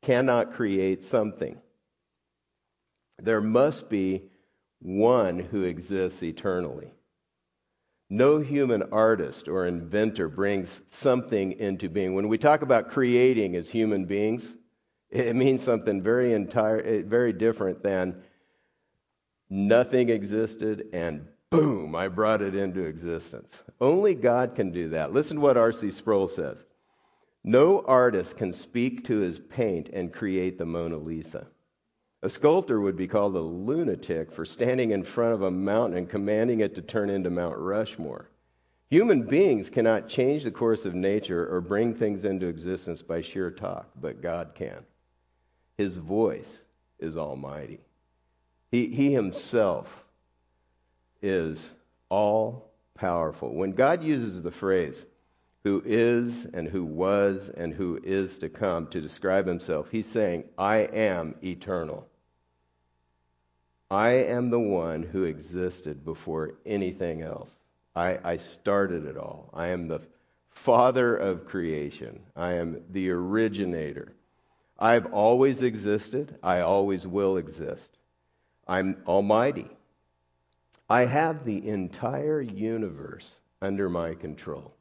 cannot 0.01 0.53
create 0.53 1.03
something. 1.03 1.59
There 3.19 3.41
must 3.41 3.89
be 3.89 4.29
one 4.79 5.39
who 5.39 5.63
exists 5.63 6.21
eternally. 6.23 6.91
No 8.09 8.39
human 8.39 8.83
artist 8.91 9.47
or 9.47 9.65
inventor 9.65 10.29
brings 10.29 10.81
something 10.87 11.53
into 11.53 11.89
being. 11.89 12.13
When 12.13 12.27
we 12.27 12.37
talk 12.37 12.61
about 12.61 12.91
creating 12.91 13.55
as 13.55 13.69
human 13.69 14.05
beings, 14.05 14.55
it 15.09 15.35
means 15.35 15.63
something 15.63 16.01
very 16.01 16.33
entire, 16.33 16.81
eh, 16.81 17.01
very 17.05 17.33
different 17.33 17.81
than 17.81 18.21
nothing 19.49 20.09
existed 20.09 20.87
and 20.93 21.27
boom, 21.49 21.95
I 21.95 22.07
brought 22.07 22.41
it 22.41 22.55
into 22.55 22.83
existence. 22.83 23.63
Only 23.79 24.13
God 24.13 24.55
can 24.55 24.71
do 24.71 24.89
that. 24.89 25.13
Listen 25.13 25.37
to 25.37 25.41
what 25.41 25.57
R.C. 25.57 25.91
Sproul 25.91 26.27
says. 26.27 26.57
No 27.43 27.81
artist 27.81 28.37
can 28.37 28.51
speak 28.51 29.05
to 29.05 29.19
his 29.19 29.39
paint 29.39 29.89
and 29.89 30.11
create 30.11 30.57
the 30.57 30.65
Mona 30.65 30.97
Lisa. 30.97 31.47
A 32.25 32.29
sculptor 32.29 32.81
would 32.81 32.97
be 32.97 33.07
called 33.07 33.35
a 33.35 33.39
lunatic 33.39 34.31
for 34.31 34.45
standing 34.45 34.89
in 34.89 35.03
front 35.03 35.35
of 35.35 35.43
a 35.43 35.51
mountain 35.51 35.99
and 35.99 36.09
commanding 36.09 36.61
it 36.61 36.73
to 36.73 36.81
turn 36.81 37.11
into 37.11 37.29
Mount 37.29 37.55
Rushmore. 37.55 38.31
Human 38.89 39.27
beings 39.27 39.69
cannot 39.69 40.09
change 40.09 40.43
the 40.43 40.49
course 40.49 40.87
of 40.87 40.95
nature 40.95 41.47
or 41.53 41.61
bring 41.61 41.93
things 41.93 42.25
into 42.25 42.47
existence 42.47 43.03
by 43.03 43.21
sheer 43.21 43.51
talk, 43.51 43.91
but 44.01 44.23
God 44.23 44.53
can. 44.55 44.83
His 45.77 45.97
voice 45.97 46.49
is 46.97 47.15
almighty. 47.15 47.81
He, 48.71 48.87
he 48.87 49.13
himself 49.13 49.87
is 51.21 51.69
all 52.09 52.71
powerful. 52.95 53.53
When 53.53 53.73
God 53.73 54.03
uses 54.03 54.41
the 54.41 54.49
phrase, 54.49 55.05
who 55.63 55.83
is 55.85 56.47
and 56.55 56.67
who 56.67 56.85
was 56.85 57.51
and 57.55 57.71
who 57.71 57.99
is 58.03 58.39
to 58.39 58.49
come 58.49 58.87
to 58.87 58.99
describe 58.99 59.45
himself, 59.45 59.89
he's 59.91 60.07
saying, 60.07 60.45
I 60.57 60.77
am 60.77 61.35
eternal. 61.43 62.07
I 63.91 64.09
am 64.09 64.49
the 64.49 64.59
one 64.59 65.03
who 65.03 65.23
existed 65.23 66.03
before 66.03 66.55
anything 66.65 67.21
else. 67.21 67.49
I, 67.95 68.19
I 68.23 68.37
started 68.37 69.05
it 69.05 69.17
all. 69.17 69.49
I 69.53 69.67
am 69.67 69.87
the 69.87 70.01
father 70.49 71.15
of 71.15 71.45
creation. 71.45 72.19
I 72.35 72.53
am 72.53 72.81
the 72.91 73.11
originator. 73.11 74.13
I've 74.79 75.13
always 75.13 75.61
existed. 75.61 76.37
I 76.41 76.61
always 76.61 77.05
will 77.05 77.37
exist. 77.37 77.97
I'm 78.67 78.97
almighty. 79.07 79.69
I 80.89 81.05
have 81.05 81.45
the 81.45 81.67
entire 81.67 82.41
universe 82.41 83.35
under 83.61 83.89
my 83.89 84.15
control. 84.15 84.73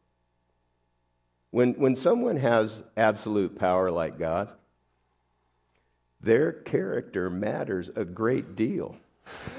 When, 1.50 1.75
when 1.75 1.94
someone 1.94 2.37
has 2.37 2.82
absolute 2.96 3.58
power 3.58 3.90
like 3.90 4.18
God, 4.18 4.50
their 6.24 6.52
character 6.52 7.30
matters 7.30 7.90
a 7.96 8.04
great 8.04 8.56
deal. 8.56 8.96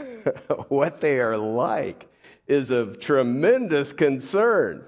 what 0.68 1.02
they 1.02 1.20
are 1.20 1.38
like 1.38 2.08
is 2.48 2.72
of 2.72 3.00
tremendous 3.00 3.94
concern. 3.94 4.86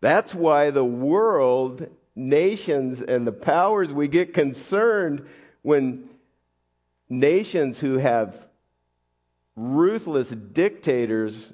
That's 0.00 0.34
why 0.34 0.70
the 0.70 0.84
world, 0.84 1.88
nations, 2.14 3.00
and 3.00 3.26
the 3.26 3.32
powers, 3.32 3.92
we 3.92 4.08
get 4.08 4.34
concerned 4.34 5.26
when 5.62 6.08
nations 7.08 7.78
who 7.78 7.98
have 7.98 8.36
ruthless 9.56 10.30
dictators 10.30 11.52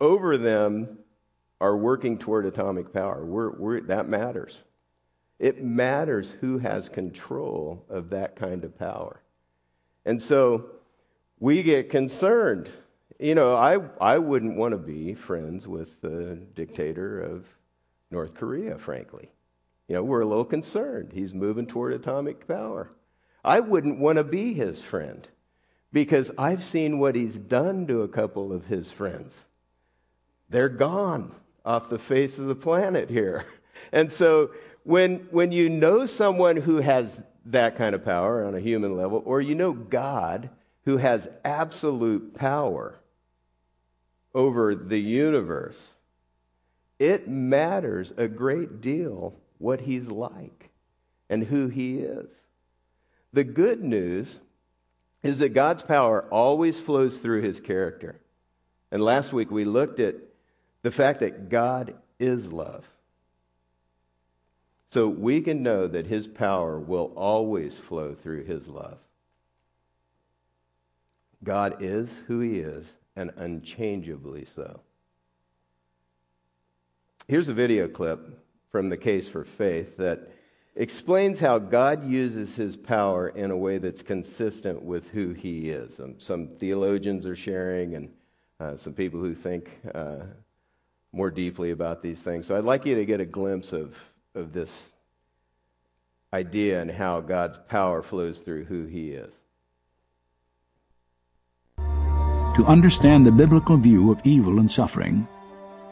over 0.00 0.36
them 0.36 0.98
are 1.60 1.76
working 1.76 2.18
toward 2.18 2.46
atomic 2.46 2.92
power. 2.92 3.24
We're, 3.24 3.50
we're, 3.50 3.80
that 3.82 4.08
matters. 4.08 4.62
It 5.40 5.64
matters 5.64 6.30
who 6.40 6.58
has 6.58 6.90
control 6.90 7.82
of 7.88 8.10
that 8.10 8.36
kind 8.36 8.62
of 8.62 8.78
power. 8.78 9.22
And 10.04 10.22
so 10.22 10.66
we 11.40 11.62
get 11.62 11.88
concerned. 11.88 12.68
You 13.18 13.34
know, 13.34 13.56
I, 13.56 13.78
I 14.00 14.18
wouldn't 14.18 14.58
want 14.58 14.72
to 14.72 14.78
be 14.78 15.14
friends 15.14 15.66
with 15.66 15.98
the 16.02 16.38
dictator 16.54 17.22
of 17.22 17.46
North 18.10 18.34
Korea, 18.34 18.76
frankly. 18.76 19.30
You 19.88 19.96
know, 19.96 20.04
we're 20.04 20.20
a 20.20 20.26
little 20.26 20.44
concerned. 20.44 21.10
He's 21.14 21.32
moving 21.32 21.66
toward 21.66 21.94
atomic 21.94 22.46
power. 22.46 22.90
I 23.42 23.60
wouldn't 23.60 23.98
want 23.98 24.18
to 24.18 24.24
be 24.24 24.52
his 24.52 24.82
friend 24.82 25.26
because 25.90 26.30
I've 26.36 26.62
seen 26.62 26.98
what 26.98 27.14
he's 27.14 27.36
done 27.36 27.86
to 27.86 28.02
a 28.02 28.08
couple 28.08 28.52
of 28.52 28.66
his 28.66 28.90
friends. 28.90 29.42
They're 30.50 30.68
gone 30.68 31.34
off 31.64 31.88
the 31.88 31.98
face 31.98 32.38
of 32.38 32.46
the 32.46 32.54
planet 32.54 33.08
here. 33.08 33.46
And 33.92 34.12
so 34.12 34.50
when, 34.84 35.28
when 35.30 35.52
you 35.52 35.68
know 35.68 36.06
someone 36.06 36.56
who 36.56 36.78
has 36.78 37.20
that 37.46 37.76
kind 37.76 37.94
of 37.94 38.04
power 38.04 38.44
on 38.44 38.54
a 38.54 38.60
human 38.60 38.96
level, 38.96 39.22
or 39.24 39.40
you 39.40 39.54
know 39.54 39.72
God 39.72 40.50
who 40.84 40.96
has 40.96 41.28
absolute 41.44 42.34
power 42.34 42.98
over 44.34 44.74
the 44.74 44.98
universe, 44.98 45.88
it 46.98 47.28
matters 47.28 48.12
a 48.16 48.28
great 48.28 48.80
deal 48.80 49.34
what 49.58 49.80
he's 49.80 50.08
like 50.08 50.70
and 51.28 51.44
who 51.44 51.68
he 51.68 51.98
is. 51.98 52.30
The 53.32 53.44
good 53.44 53.82
news 53.82 54.36
is 55.22 55.38
that 55.38 55.50
God's 55.50 55.82
power 55.82 56.26
always 56.30 56.78
flows 56.78 57.18
through 57.18 57.42
his 57.42 57.60
character. 57.60 58.20
And 58.90 59.02
last 59.02 59.32
week 59.32 59.50
we 59.50 59.64
looked 59.64 60.00
at 60.00 60.16
the 60.82 60.90
fact 60.90 61.20
that 61.20 61.48
God 61.48 61.94
is 62.18 62.52
love. 62.52 62.84
So 64.90 65.08
we 65.08 65.40
can 65.40 65.62
know 65.62 65.86
that 65.86 66.06
his 66.06 66.26
power 66.26 66.78
will 66.80 67.12
always 67.16 67.78
flow 67.78 68.14
through 68.14 68.44
his 68.44 68.66
love. 68.66 68.98
God 71.44 71.76
is 71.80 72.14
who 72.26 72.40
he 72.40 72.58
is, 72.58 72.84
and 73.16 73.30
unchangeably 73.36 74.46
so. 74.54 74.80
Here's 77.28 77.48
a 77.48 77.54
video 77.54 77.86
clip 77.86 78.20
from 78.70 78.88
the 78.88 78.96
Case 78.96 79.28
for 79.28 79.44
Faith 79.44 79.96
that 79.98 80.32
explains 80.74 81.38
how 81.38 81.58
God 81.58 82.04
uses 82.04 82.56
his 82.56 82.76
power 82.76 83.28
in 83.28 83.52
a 83.52 83.56
way 83.56 83.78
that's 83.78 84.02
consistent 84.02 84.82
with 84.82 85.08
who 85.08 85.32
he 85.32 85.70
is. 85.70 86.00
Um, 86.00 86.16
some 86.18 86.48
theologians 86.48 87.26
are 87.26 87.36
sharing, 87.36 87.94
and 87.94 88.10
uh, 88.58 88.76
some 88.76 88.92
people 88.92 89.20
who 89.20 89.34
think 89.34 89.70
uh, 89.94 90.18
more 91.12 91.30
deeply 91.30 91.70
about 91.70 92.02
these 92.02 92.20
things. 92.20 92.46
So 92.46 92.56
I'd 92.56 92.64
like 92.64 92.86
you 92.86 92.96
to 92.96 93.04
get 93.04 93.20
a 93.20 93.24
glimpse 93.24 93.72
of, 93.72 93.96
of 94.34 94.52
this 94.52 94.90
idea 96.32 96.80
and 96.80 96.90
how 96.90 97.20
God's 97.20 97.58
power 97.68 98.02
flows 98.02 98.38
through 98.38 98.64
who 98.64 98.84
he 98.86 99.10
is. 99.10 99.34
To 102.56 102.64
understand 102.66 103.26
the 103.26 103.32
biblical 103.32 103.76
view 103.76 104.12
of 104.12 104.20
evil 104.24 104.58
and 104.58 104.70
suffering, 104.70 105.26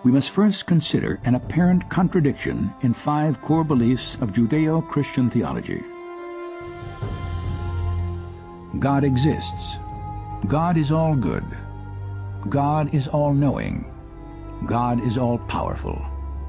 we 0.04 0.12
must 0.12 0.30
first 0.30 0.66
consider 0.66 1.18
an 1.24 1.34
apparent 1.34 1.88
contradiction 1.90 2.72
in 2.82 2.92
five 2.94 3.40
core 3.40 3.64
beliefs 3.64 4.16
of 4.20 4.32
Judeo-Christian 4.32 5.30
theology. 5.30 5.82
God 8.78 9.02
exists. 9.02 9.78
God 10.46 10.76
is 10.76 10.92
all 10.92 11.16
good. 11.16 11.44
God 12.48 12.94
is 12.94 13.08
all-knowing. 13.08 13.84
God 14.66 15.04
is 15.04 15.18
all-powerful. 15.18 16.00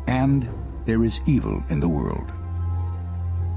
And 0.05 0.47
there 0.89 1.05
is 1.05 1.19
evil 1.25 1.63
in 1.69 1.79
the 1.79 1.87
world. 1.87 2.31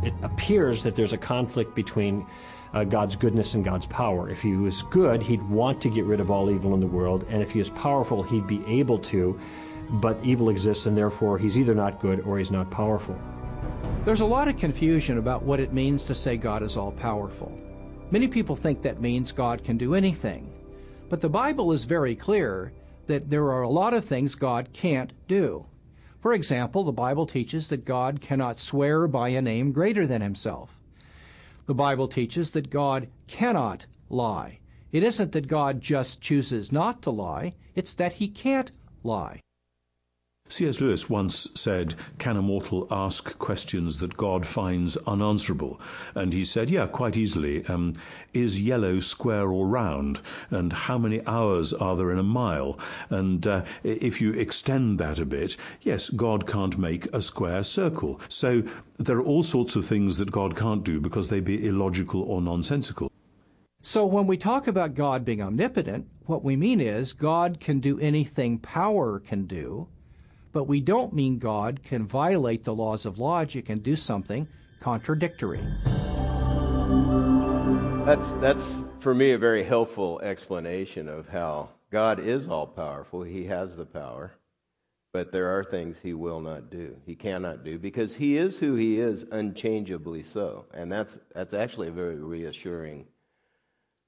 It 0.02 0.12
appears 0.22 0.82
that 0.82 0.96
there's 0.96 1.12
a 1.12 1.18
conflict 1.18 1.74
between 1.74 2.26
uh, 2.74 2.84
God's 2.84 3.16
goodness 3.16 3.54
and 3.54 3.64
God's 3.64 3.86
power. 3.86 4.28
If 4.28 4.42
he 4.42 4.54
was 4.54 4.82
good, 4.84 5.22
he'd 5.22 5.42
want 5.48 5.80
to 5.82 5.88
get 5.88 6.04
rid 6.04 6.20
of 6.20 6.30
all 6.30 6.50
evil 6.50 6.74
in 6.74 6.80
the 6.80 6.86
world, 6.86 7.24
and 7.28 7.42
if 7.42 7.50
he 7.50 7.60
is 7.60 7.70
powerful, 7.70 8.22
he'd 8.22 8.46
be 8.46 8.64
able 8.66 8.98
to, 8.98 9.38
but 9.92 10.18
evil 10.22 10.50
exists, 10.50 10.86
and 10.86 10.96
therefore 10.96 11.38
he's 11.38 11.58
either 11.58 11.74
not 11.74 12.00
good 12.00 12.20
or 12.20 12.38
he's 12.38 12.50
not 12.50 12.70
powerful. 12.70 13.16
There's 14.04 14.20
a 14.20 14.26
lot 14.26 14.48
of 14.48 14.56
confusion 14.56 15.18
about 15.18 15.42
what 15.42 15.60
it 15.60 15.72
means 15.72 16.04
to 16.04 16.14
say 16.14 16.36
God 16.36 16.62
is 16.62 16.76
all 16.76 16.92
powerful. 16.92 17.56
Many 18.10 18.28
people 18.28 18.56
think 18.56 18.82
that 18.82 19.00
means 19.00 19.32
God 19.32 19.64
can 19.64 19.78
do 19.78 19.94
anything. 19.94 20.52
But 21.08 21.20
the 21.20 21.28
Bible 21.28 21.72
is 21.72 21.84
very 21.84 22.16
clear 22.16 22.72
that 23.06 23.30
there 23.30 23.52
are 23.52 23.62
a 23.62 23.68
lot 23.68 23.94
of 23.94 24.04
things 24.04 24.34
God 24.34 24.68
can't 24.72 25.12
do. 25.28 25.64
For 26.22 26.34
example, 26.34 26.84
the 26.84 26.92
Bible 26.92 27.26
teaches 27.26 27.66
that 27.66 27.84
God 27.84 28.20
cannot 28.20 28.60
swear 28.60 29.08
by 29.08 29.30
a 29.30 29.42
name 29.42 29.72
greater 29.72 30.06
than 30.06 30.22
himself. 30.22 30.78
The 31.66 31.74
Bible 31.74 32.06
teaches 32.06 32.50
that 32.50 32.70
God 32.70 33.08
cannot 33.26 33.86
lie. 34.08 34.60
It 34.92 35.02
isn't 35.02 35.32
that 35.32 35.48
God 35.48 35.80
just 35.80 36.20
chooses 36.20 36.70
not 36.70 37.02
to 37.02 37.10
lie, 37.10 37.54
it's 37.74 37.92
that 37.94 38.12
he 38.12 38.28
can't 38.28 38.70
lie. 39.02 39.40
C.S. 40.52 40.82
Lewis 40.82 41.08
once 41.08 41.48
said, 41.54 41.94
Can 42.18 42.36
a 42.36 42.42
mortal 42.42 42.86
ask 42.90 43.38
questions 43.38 44.00
that 44.00 44.18
God 44.18 44.44
finds 44.44 44.98
unanswerable? 45.06 45.80
And 46.14 46.30
he 46.30 46.44
said, 46.44 46.70
Yeah, 46.70 46.86
quite 46.88 47.16
easily. 47.16 47.64
Um, 47.68 47.94
is 48.34 48.60
yellow 48.60 49.00
square 49.00 49.48
or 49.48 49.66
round? 49.66 50.20
And 50.50 50.70
how 50.70 50.98
many 50.98 51.26
hours 51.26 51.72
are 51.72 51.96
there 51.96 52.12
in 52.12 52.18
a 52.18 52.22
mile? 52.22 52.78
And 53.08 53.46
uh, 53.46 53.64
if 53.82 54.20
you 54.20 54.34
extend 54.34 54.98
that 54.98 55.18
a 55.18 55.24
bit, 55.24 55.56
yes, 55.80 56.10
God 56.10 56.46
can't 56.46 56.76
make 56.76 57.06
a 57.14 57.22
square 57.22 57.64
circle. 57.64 58.20
So 58.28 58.62
there 58.98 59.16
are 59.16 59.24
all 59.24 59.42
sorts 59.42 59.74
of 59.74 59.86
things 59.86 60.18
that 60.18 60.30
God 60.30 60.54
can't 60.54 60.84
do 60.84 61.00
because 61.00 61.30
they 61.30 61.40
be 61.40 61.66
illogical 61.66 62.24
or 62.24 62.42
nonsensical. 62.42 63.10
So 63.80 64.04
when 64.04 64.26
we 64.26 64.36
talk 64.36 64.66
about 64.66 64.94
God 64.94 65.24
being 65.24 65.40
omnipotent, 65.40 66.08
what 66.26 66.44
we 66.44 66.56
mean 66.56 66.82
is 66.82 67.14
God 67.14 67.58
can 67.58 67.80
do 67.80 67.98
anything 68.00 68.58
power 68.58 69.18
can 69.18 69.46
do 69.46 69.88
but 70.52 70.64
we 70.64 70.80
don't 70.80 71.12
mean 71.12 71.38
God 71.38 71.82
can 71.82 72.06
violate 72.06 72.64
the 72.64 72.74
laws 72.74 73.06
of 73.06 73.18
logic 73.18 73.70
and 73.70 73.82
do 73.82 73.96
something 73.96 74.46
contradictory. 74.80 75.60
That's, 78.04 78.32
that's 78.34 78.76
for 79.00 79.14
me 79.14 79.32
a 79.32 79.38
very 79.38 79.62
helpful 79.62 80.20
explanation 80.20 81.08
of 81.08 81.28
how 81.28 81.70
God 81.90 82.18
is 82.18 82.48
all 82.48 82.66
powerful. 82.66 83.22
He 83.22 83.44
has 83.44 83.76
the 83.76 83.86
power, 83.86 84.32
but 85.12 85.30
there 85.30 85.48
are 85.48 85.62
things 85.62 85.98
he 85.98 86.12
will 86.14 86.40
not 86.40 86.70
do. 86.70 86.96
He 87.06 87.14
cannot 87.14 87.64
do 87.64 87.78
because 87.78 88.14
he 88.14 88.36
is 88.36 88.58
who 88.58 88.74
he 88.74 88.98
is, 88.98 89.24
unchangeably 89.30 90.22
so. 90.22 90.66
And 90.74 90.90
that's, 90.90 91.16
that's 91.34 91.54
actually 91.54 91.88
a 91.88 91.92
very 91.92 92.16
reassuring 92.16 93.06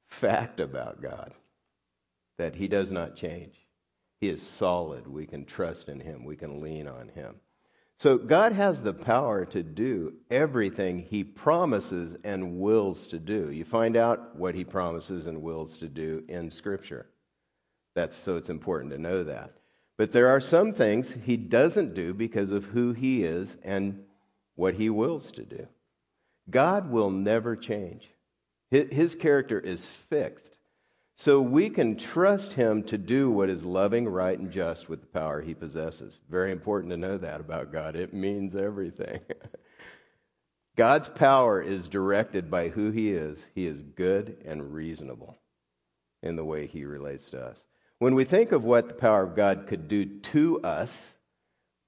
fact 0.09 0.61
about 0.61 1.01
God 1.01 1.33
that 2.37 2.55
he 2.55 2.67
does 2.67 2.91
not 2.91 3.17
change. 3.17 3.64
He 4.25 4.31
is 4.31 4.41
solid. 4.41 5.07
We 5.07 5.27
can 5.27 5.45
trust 5.45 5.91
in 5.91 6.01
Him, 6.01 6.25
we 6.25 6.35
can 6.35 6.63
lean 6.63 6.89
on 6.89 7.11
Him. 7.11 7.35
So 7.99 8.17
God 8.17 8.55
has 8.55 8.81
the 8.81 8.95
power 8.95 9.45
to 9.45 9.63
do 9.63 10.15
everything 10.31 10.99
He 10.99 11.23
promises 11.23 12.17
and 12.25 12.59
wills 12.59 13.07
to 13.09 13.19
do. 13.19 13.51
You 13.51 13.67
find 13.67 13.99
out 13.99 14.35
what 14.35 14.55
He 14.55 14.65
promises 14.65 15.27
and 15.27 15.43
wills 15.43 15.77
to 15.77 15.89
do 15.91 16.25
in 16.29 16.51
Scripture. 16.51 17.05
That's 17.95 18.17
so 18.17 18.39
it's 18.39 18.49
important 18.49 18.93
to 18.93 18.99
know 18.99 19.25
that. 19.25 19.51
But 19.99 20.11
there 20.11 20.29
are 20.29 20.41
some 20.41 20.73
things 20.73 21.15
He 21.23 21.37
doesn't 21.37 21.93
do 21.93 22.15
because 22.15 22.51
of 22.51 22.65
who 22.65 22.95
He 22.95 23.25
is 23.25 23.59
and 23.63 24.05
what 24.55 24.73
He 24.73 24.89
wills 24.89 25.31
to 25.33 25.43
do. 25.43 25.69
God 26.49 26.91
will 26.91 27.11
never 27.11 27.57
change. 27.57 28.09
His 28.71 29.15
character 29.15 29.61
is 29.61 29.85
fixed. 29.85 30.57
So 31.17 31.41
we 31.41 31.71
can 31.71 31.97
trust 31.97 32.53
him 32.53 32.83
to 32.85 32.99
do 32.99 33.31
what 33.31 33.49
is 33.49 33.63
loving, 33.63 34.09
right, 34.09 34.39
and 34.39 34.51
just 34.51 34.89
with 34.89 35.01
the 35.01 35.07
power 35.07 35.41
he 35.41 35.55
possesses. 35.55 36.21
Very 36.29 36.51
important 36.51 36.91
to 36.91 36.97
know 36.97 37.19
that 37.19 37.41
about 37.41 37.73
God. 37.73 37.95
It 37.95 38.13
means 38.13 38.57
everything. 38.57 39.21
God's 40.77 41.09
power 41.09 41.63
is 41.63 41.87
directed 41.87 42.51
by 42.51 42.69
who 42.69 42.91
he 42.91 43.13
is. 43.13 43.39
He 43.55 43.67
is 43.67 43.81
good 43.81 44.43
and 44.45 44.75
reasonable 44.75 45.39
in 46.23 46.35
the 46.35 46.45
way 46.45 46.67
he 46.67 46.85
relates 46.85 47.31
to 47.31 47.41
us. 47.41 47.65
When 48.01 48.17
we 48.17 48.25
think 48.25 48.51
of 48.51 48.65
what 48.65 48.89
the 48.89 48.95
power 48.95 49.23
of 49.23 49.37
God 49.37 49.67
could 49.69 49.87
do 49.87 50.05
to 50.05 50.61
us, 50.63 51.15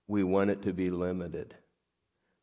we 0.07 0.23
want 0.23 0.51
it 0.51 0.63
to 0.63 0.73
be 0.73 0.89
limited. 0.89 1.53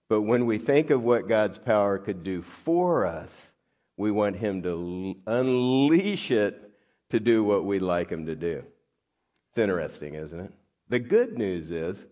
But 0.10 0.24
when 0.24 0.46
we 0.46 0.58
think 0.58 0.90
of 0.90 1.02
what 1.02 1.30
God's 1.30 1.58
power 1.58 1.98
could 1.98 2.24
do 2.24 2.42
for 2.42 3.06
us, 3.06 3.52
we 3.96 4.12
want 4.12 4.36
him 4.36 4.64
to 4.64 5.16
unleash 5.26 6.30
it 6.30 6.73
to 7.14 7.20
do 7.20 7.44
what 7.44 7.64
we'd 7.64 7.84
like 7.84 8.10
him 8.10 8.26
to 8.26 8.34
do. 8.34 8.64
It's 9.52 9.60
interesting, 9.60 10.16
isn't 10.16 10.40
it? 10.40 10.52
The 10.90 10.98
good 10.98 11.38
news 11.38 11.70
is 11.70 12.04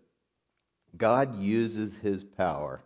God 0.95 1.41
uses 1.41 1.95
his 1.95 2.23
power 2.23 2.83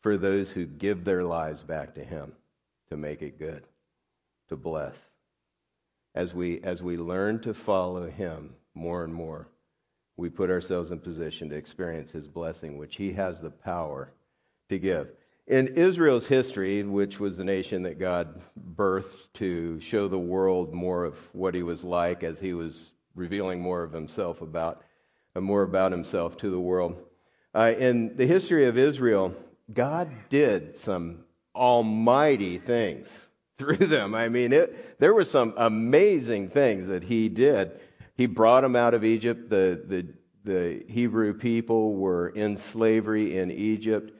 for 0.00 0.16
those 0.16 0.52
who 0.52 0.66
give 0.66 1.04
their 1.04 1.24
lives 1.24 1.64
back 1.64 1.96
to 1.96 2.04
him 2.04 2.30
to 2.90 2.96
make 2.96 3.22
it 3.22 3.40
good, 3.40 3.64
to 4.50 4.56
bless. 4.56 4.94
As 6.14 6.32
we, 6.32 6.62
as 6.62 6.80
we 6.80 6.96
learn 6.96 7.40
to 7.40 7.52
follow 7.52 8.08
him 8.08 8.54
more 8.74 9.02
and 9.02 9.12
more, 9.12 9.48
we 10.16 10.30
put 10.30 10.50
ourselves 10.50 10.92
in 10.92 11.00
position 11.00 11.48
to 11.48 11.56
experience 11.56 12.12
his 12.12 12.28
blessing, 12.28 12.78
which 12.78 12.94
he 12.94 13.12
has 13.14 13.40
the 13.40 13.50
power 13.50 14.12
to 14.68 14.78
give. 14.78 15.08
In 15.48 15.68
Israel's 15.68 16.26
history, 16.26 16.82
which 16.82 17.18
was 17.18 17.38
the 17.38 17.44
nation 17.44 17.82
that 17.84 17.98
God 17.98 18.38
birthed 18.76 19.32
to 19.34 19.80
show 19.80 20.06
the 20.06 20.18
world 20.18 20.74
more 20.74 21.04
of 21.04 21.16
what 21.32 21.54
he 21.54 21.62
was 21.62 21.82
like 21.82 22.22
as 22.22 22.38
he 22.38 22.52
was 22.52 22.90
revealing 23.14 23.58
more 23.58 23.82
of 23.82 23.90
himself 23.90 24.42
about, 24.42 24.82
uh, 25.34 25.40
more 25.40 25.62
about 25.62 25.90
himself 25.90 26.36
to 26.38 26.50
the 26.50 26.60
world. 26.60 27.02
Uh, 27.54 27.72
in 27.78 28.14
the 28.18 28.26
history 28.26 28.66
of 28.66 28.76
Israel, 28.76 29.34
God 29.72 30.10
did 30.28 30.76
some 30.76 31.24
almighty 31.54 32.58
things 32.58 33.08
through 33.56 33.76
them. 33.76 34.14
I 34.14 34.28
mean, 34.28 34.52
it, 34.52 35.00
there 35.00 35.14
were 35.14 35.24
some 35.24 35.54
amazing 35.56 36.50
things 36.50 36.88
that 36.88 37.02
he 37.02 37.30
did. 37.30 37.80
He 38.18 38.26
brought 38.26 38.60
them 38.60 38.76
out 38.76 38.92
of 38.92 39.02
Egypt. 39.02 39.48
The, 39.48 39.82
the, 39.86 40.06
the 40.44 40.84
Hebrew 40.92 41.32
people 41.32 41.94
were 41.94 42.28
in 42.28 42.54
slavery 42.54 43.38
in 43.38 43.50
Egypt 43.50 44.12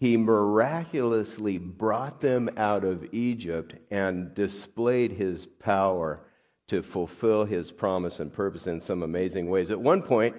he 0.00 0.16
miraculously 0.16 1.58
brought 1.58 2.20
them 2.20 2.48
out 2.56 2.84
of 2.84 3.06
Egypt 3.12 3.74
and 3.90 4.34
displayed 4.34 5.12
his 5.12 5.46
power 5.46 6.22
to 6.68 6.82
fulfill 6.82 7.44
his 7.44 7.70
promise 7.70 8.18
and 8.18 8.32
purpose 8.32 8.66
in 8.66 8.80
some 8.80 9.02
amazing 9.02 9.50
ways. 9.50 9.70
At 9.70 9.78
one 9.78 10.00
point, 10.00 10.34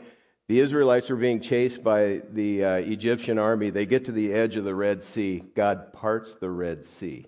the 0.47 0.60
Israelites 0.60 1.10
were 1.10 1.15
being 1.15 1.39
chased 1.39 1.84
by 1.84 2.24
the 2.34 2.65
uh, 2.65 2.76
Egyptian 2.78 3.38
army. 3.38 3.69
They 3.69 3.86
get 3.86 4.06
to 4.06 4.12
the 4.12 4.34
edge 4.34 4.56
of 4.56 4.63
the 4.63 4.74
Red 4.74 5.04
Sea. 5.04 5.43
God 5.56 5.93
parts 5.93 6.34
the 6.34 6.50
Red 6.50 6.86
Sea. 6.86 7.28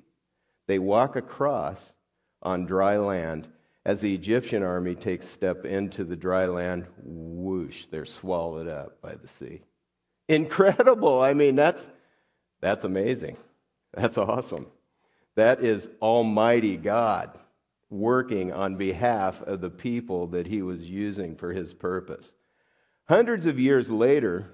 They 0.68 0.80
walk 0.80 1.16
across 1.16 1.92
on 2.42 2.66
dry 2.66 2.98
land. 2.98 3.48
As 3.86 4.00
the 4.00 4.16
Egyptian 4.16 4.64
army 4.64 4.96
takes 4.96 5.28
step 5.28 5.66
into 5.66 6.04
the 6.04 6.16
dry 6.16 6.48
land, 6.48 6.88
whoosh, 7.04 7.86
they're 7.92 8.06
swallowed 8.06 8.68
up 8.68 9.02
by 9.02 9.14
the 9.16 9.28
sea. 9.28 9.62
Incredible. 10.30 11.22
I 11.22 11.34
mean, 11.34 11.56
that's 11.56 11.86
that's 12.64 12.86
amazing. 12.86 13.38
That's 13.94 14.18
awesome. 14.18 14.68
That 15.36 15.64
is 15.64 15.90
Almighty 16.02 16.78
God 16.78 17.38
working 17.90 18.52
on 18.52 18.76
behalf 18.76 19.42
of 19.44 19.62
the 19.62 19.70
people 19.70 20.28
that 20.28 20.48
he 20.48 20.62
was 20.62 20.90
using 20.90 21.36
for 21.36 21.52
his 21.52 21.74
purpose. 21.74 22.34
Hundreds 23.06 23.46
of 23.46 23.60
years 23.60 23.92
later, 23.92 24.50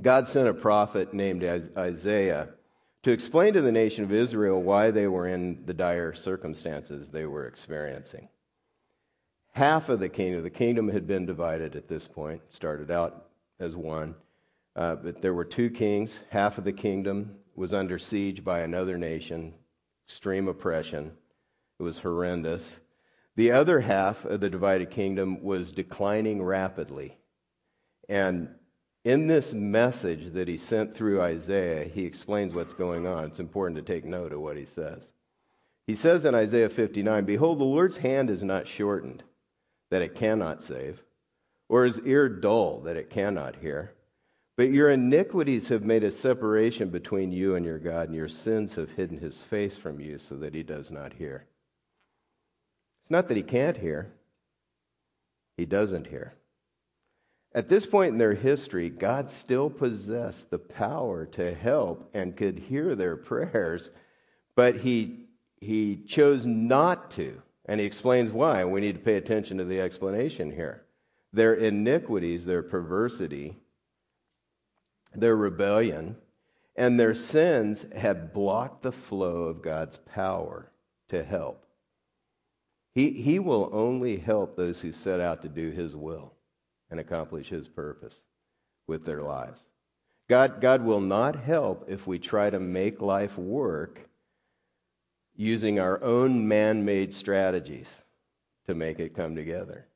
God 0.00 0.28
sent 0.28 0.48
a 0.48 0.54
prophet 0.54 1.12
named 1.12 1.42
Isaiah 1.76 2.50
to 3.02 3.10
explain 3.10 3.54
to 3.54 3.60
the 3.60 3.72
nation 3.72 4.04
of 4.04 4.12
Israel 4.12 4.62
why 4.62 4.90
they 4.90 5.08
were 5.08 5.26
in 5.26 5.64
the 5.66 5.74
dire 5.74 6.14
circumstances 6.14 7.08
they 7.08 7.26
were 7.26 7.46
experiencing. 7.46 8.28
Half 9.52 9.88
of 9.88 9.98
the 9.98 10.08
kingdom, 10.08 10.42
the 10.44 10.50
kingdom 10.50 10.88
had 10.88 11.06
been 11.06 11.26
divided 11.26 11.74
at 11.74 11.88
this 11.88 12.06
point, 12.06 12.42
started 12.50 12.90
out 12.90 13.26
as 13.58 13.74
one. 13.74 14.14
Uh, 14.76 14.96
but 14.96 15.20
there 15.22 15.34
were 15.34 15.44
two 15.44 15.70
kings. 15.70 16.14
Half 16.30 16.58
of 16.58 16.64
the 16.64 16.72
kingdom 16.72 17.36
was 17.54 17.74
under 17.74 17.98
siege 17.98 18.44
by 18.44 18.60
another 18.60 18.96
nation, 18.96 19.54
extreme 20.06 20.48
oppression. 20.48 21.12
It 21.78 21.82
was 21.82 21.98
horrendous. 21.98 22.70
The 23.36 23.52
other 23.52 23.80
half 23.80 24.24
of 24.24 24.40
the 24.40 24.50
divided 24.50 24.90
kingdom 24.90 25.42
was 25.42 25.70
declining 25.70 26.42
rapidly. 26.42 27.16
And 28.08 28.48
in 29.04 29.26
this 29.26 29.52
message 29.52 30.32
that 30.32 30.48
he 30.48 30.58
sent 30.58 30.94
through 30.94 31.22
Isaiah, 31.22 31.84
he 31.84 32.04
explains 32.04 32.54
what's 32.54 32.74
going 32.74 33.06
on. 33.06 33.24
It's 33.24 33.40
important 33.40 33.76
to 33.76 33.92
take 33.92 34.04
note 34.04 34.32
of 34.32 34.40
what 34.40 34.56
he 34.56 34.64
says. 34.64 35.02
He 35.86 35.94
says 35.94 36.24
in 36.24 36.34
Isaiah 36.34 36.68
59 36.68 37.24
Behold, 37.24 37.58
the 37.58 37.64
Lord's 37.64 37.96
hand 37.96 38.28
is 38.28 38.42
not 38.42 38.68
shortened, 38.68 39.22
that 39.90 40.02
it 40.02 40.14
cannot 40.14 40.62
save, 40.62 41.02
or 41.68 41.84
his 41.84 42.00
ear 42.00 42.28
dull, 42.28 42.80
that 42.82 42.96
it 42.96 43.08
cannot 43.08 43.56
hear. 43.56 43.94
But 44.58 44.70
your 44.70 44.90
iniquities 44.90 45.68
have 45.68 45.84
made 45.84 46.02
a 46.02 46.10
separation 46.10 46.88
between 46.88 47.30
you 47.30 47.54
and 47.54 47.64
your 47.64 47.78
God, 47.78 48.08
and 48.08 48.16
your 48.16 48.26
sins 48.26 48.74
have 48.74 48.90
hidden 48.90 49.16
his 49.16 49.40
face 49.40 49.76
from 49.76 50.00
you 50.00 50.18
so 50.18 50.34
that 50.34 50.52
he 50.52 50.64
does 50.64 50.90
not 50.90 51.12
hear. 51.12 51.46
It's 53.04 53.10
not 53.12 53.28
that 53.28 53.36
he 53.36 53.44
can't 53.44 53.76
hear, 53.76 54.10
he 55.56 55.64
doesn't 55.64 56.08
hear. 56.08 56.34
At 57.54 57.68
this 57.68 57.86
point 57.86 58.10
in 58.10 58.18
their 58.18 58.34
history, 58.34 58.90
God 58.90 59.30
still 59.30 59.70
possessed 59.70 60.50
the 60.50 60.58
power 60.58 61.24
to 61.26 61.54
help 61.54 62.10
and 62.12 62.36
could 62.36 62.58
hear 62.58 62.96
their 62.96 63.16
prayers, 63.16 63.90
but 64.56 64.74
he, 64.74 65.20
he 65.60 66.02
chose 66.04 66.44
not 66.44 67.12
to. 67.12 67.40
And 67.66 67.78
he 67.78 67.86
explains 67.86 68.32
why. 68.32 68.64
We 68.64 68.80
need 68.80 68.96
to 68.96 69.04
pay 69.04 69.18
attention 69.18 69.58
to 69.58 69.64
the 69.64 69.80
explanation 69.80 70.50
here. 70.50 70.82
Their 71.32 71.54
iniquities, 71.54 72.44
their 72.44 72.64
perversity, 72.64 73.56
their 75.14 75.36
rebellion, 75.36 76.16
and 76.76 76.98
their 76.98 77.14
sins 77.14 77.86
had 77.94 78.32
blocked 78.32 78.82
the 78.82 78.92
flow 78.92 79.44
of 79.44 79.62
God's 79.62 79.96
power 79.96 80.70
to 81.08 81.24
help. 81.24 81.64
He, 82.94 83.10
he 83.10 83.38
will 83.38 83.70
only 83.72 84.16
help 84.16 84.56
those 84.56 84.80
who 84.80 84.92
set 84.92 85.20
out 85.20 85.42
to 85.42 85.48
do 85.48 85.70
His 85.70 85.94
will 85.94 86.32
and 86.90 86.98
accomplish 86.98 87.48
His 87.48 87.68
purpose 87.68 88.22
with 88.86 89.04
their 89.04 89.22
lives. 89.22 89.60
God, 90.28 90.60
God 90.60 90.84
will 90.84 91.00
not 91.00 91.36
help 91.36 91.86
if 91.88 92.06
we 92.06 92.18
try 92.18 92.50
to 92.50 92.60
make 92.60 93.00
life 93.00 93.38
work 93.38 94.08
using 95.36 95.78
our 95.78 96.02
own 96.02 96.46
man 96.46 96.84
made 96.84 97.14
strategies 97.14 97.88
to 98.66 98.74
make 98.74 98.98
it 98.98 99.14
come 99.14 99.34
together. 99.34 99.86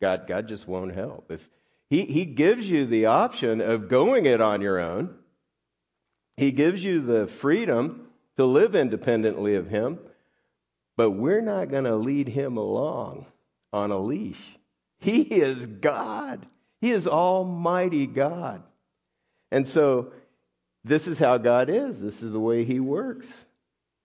God, 0.00 0.26
God 0.26 0.48
just 0.48 0.66
won't 0.66 0.94
help. 0.94 1.30
If 1.30 1.48
he, 1.88 2.04
he 2.04 2.24
gives 2.24 2.68
you 2.68 2.86
the 2.86 3.06
option 3.06 3.60
of 3.60 3.88
going 3.88 4.26
it 4.26 4.40
on 4.40 4.60
your 4.60 4.80
own, 4.80 5.14
He 6.36 6.52
gives 6.52 6.82
you 6.82 7.00
the 7.00 7.26
freedom 7.26 8.08
to 8.36 8.44
live 8.44 8.74
independently 8.74 9.54
of 9.54 9.68
Him, 9.68 9.98
but 10.96 11.12
we're 11.12 11.42
not 11.42 11.70
going 11.70 11.84
to 11.84 11.96
lead 11.96 12.28
Him 12.28 12.56
along 12.56 13.26
on 13.72 13.90
a 13.92 13.98
leash. 13.98 14.40
He 14.98 15.22
is 15.22 15.66
God. 15.66 16.46
He 16.80 16.90
is 16.90 17.06
Almighty 17.06 18.06
God. 18.06 18.62
And 19.52 19.66
so, 19.66 20.12
this 20.84 21.06
is 21.06 21.18
how 21.18 21.38
God 21.38 21.68
is. 21.68 22.00
This 22.00 22.22
is 22.22 22.32
the 22.32 22.40
way 22.40 22.64
He 22.64 22.80
works. 22.80 23.28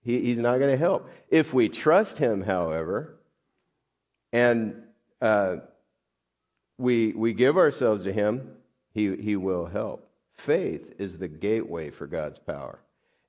He, 0.04 0.20
he's 0.20 0.38
not 0.38 0.58
going 0.58 0.70
to 0.70 0.76
help. 0.76 1.08
If 1.28 1.52
we 1.52 1.68
trust 1.68 2.18
Him, 2.18 2.42
however, 2.42 3.18
and 4.32 4.82
uh, 5.20 5.56
we, 6.82 7.12
we 7.12 7.32
give 7.32 7.56
ourselves 7.56 8.02
to 8.04 8.12
Him, 8.12 8.56
he, 8.92 9.16
he 9.16 9.36
will 9.36 9.66
help. 9.66 10.08
Faith 10.34 10.94
is 10.98 11.16
the 11.16 11.28
gateway 11.28 11.90
for 11.90 12.06
God's 12.06 12.38
power. 12.40 12.80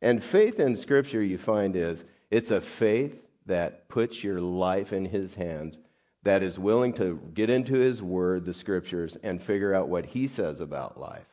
And 0.01 0.21
faith 0.21 0.59
in 0.59 0.75
Scripture, 0.75 1.21
you 1.21 1.37
find, 1.37 1.75
is 1.75 2.03
it's 2.31 2.51
a 2.51 2.59
faith 2.59 3.21
that 3.45 3.87
puts 3.87 4.23
your 4.23 4.41
life 4.41 4.91
in 4.91 5.05
His 5.05 5.35
hands 5.35 5.77
that 6.23 6.41
is 6.41 6.57
willing 6.57 6.93
to 6.93 7.19
get 7.33 7.49
into 7.49 7.75
His 7.75 8.01
Word, 8.01 8.43
the 8.43 8.53
Scriptures, 8.53 9.17
and 9.23 9.41
figure 9.41 9.75
out 9.75 9.87
what 9.87 10.05
He 10.05 10.27
says 10.27 10.59
about 10.59 10.99
life, 10.99 11.27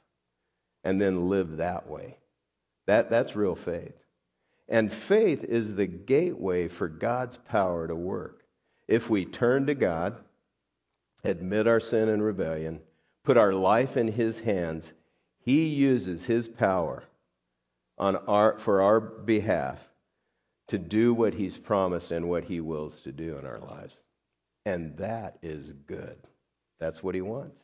and 0.85 1.01
then 1.01 1.29
live 1.29 1.57
that 1.57 1.89
way. 1.89 2.19
That, 2.87 3.09
that's 3.09 3.35
real 3.35 3.55
faith. 3.55 3.95
And 4.69 4.93
faith 4.93 5.43
is 5.45 5.75
the 5.75 5.87
gateway 5.87 6.69
for 6.69 6.89
God's 6.89 7.39
power 7.49 7.89
to 7.89 7.97
work. 7.97 8.45
If 8.87 9.09
we 9.09 9.25
turn 9.25 9.67
to 9.67 9.75
God, 9.75 10.17
admit 11.25 11.67
our 11.67 11.81
sin 11.81 12.09
and 12.09 12.23
rebellion, 12.23 12.81
put 13.25 13.37
our 13.37 13.53
life 13.53 13.97
in 13.97 14.09
His 14.09 14.39
hands, 14.39 14.93
He 15.41 15.67
uses 15.67 16.25
His 16.25 16.49
power 16.49 17.05
on 17.99 18.17
our, 18.17 18.59
for 18.59 18.83
our 18.83 19.01
behalf 19.01 19.79
to 20.69 20.79
do 20.79 21.13
what 21.13 21.35
He's 21.35 21.59
promised 21.59 22.11
and 22.11 22.29
what 22.29 22.45
He 22.45 22.61
wills 22.61 23.01
to 23.01 23.13
do 23.13 23.37
in 23.39 23.47
our 23.47 23.59
lives. 23.59 24.01
And 24.67 24.97
that 24.99 25.39
is 25.43 25.73
good. 25.87 26.17
That's 26.79 27.03
what 27.03 27.15
he 27.15 27.21
wants. 27.21 27.57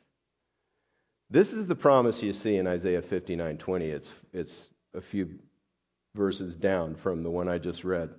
This 1.31 1.53
is 1.53 1.67
the 1.67 1.75
promise 1.75 2.23
you 2.23 2.33
see 2.33 2.57
in 2.57 2.67
Isaiah 2.67 3.03
59 3.03 3.59
20. 3.59 3.87
It's, 3.87 4.13
it's 4.33 4.69
a 4.95 5.01
few 5.01 5.39
verses 6.15 6.55
down 6.55 6.95
from 6.95 7.23
the 7.23 7.31
one 7.31 7.49
I 7.49 7.59
just 7.59 7.83
read. 7.83 8.11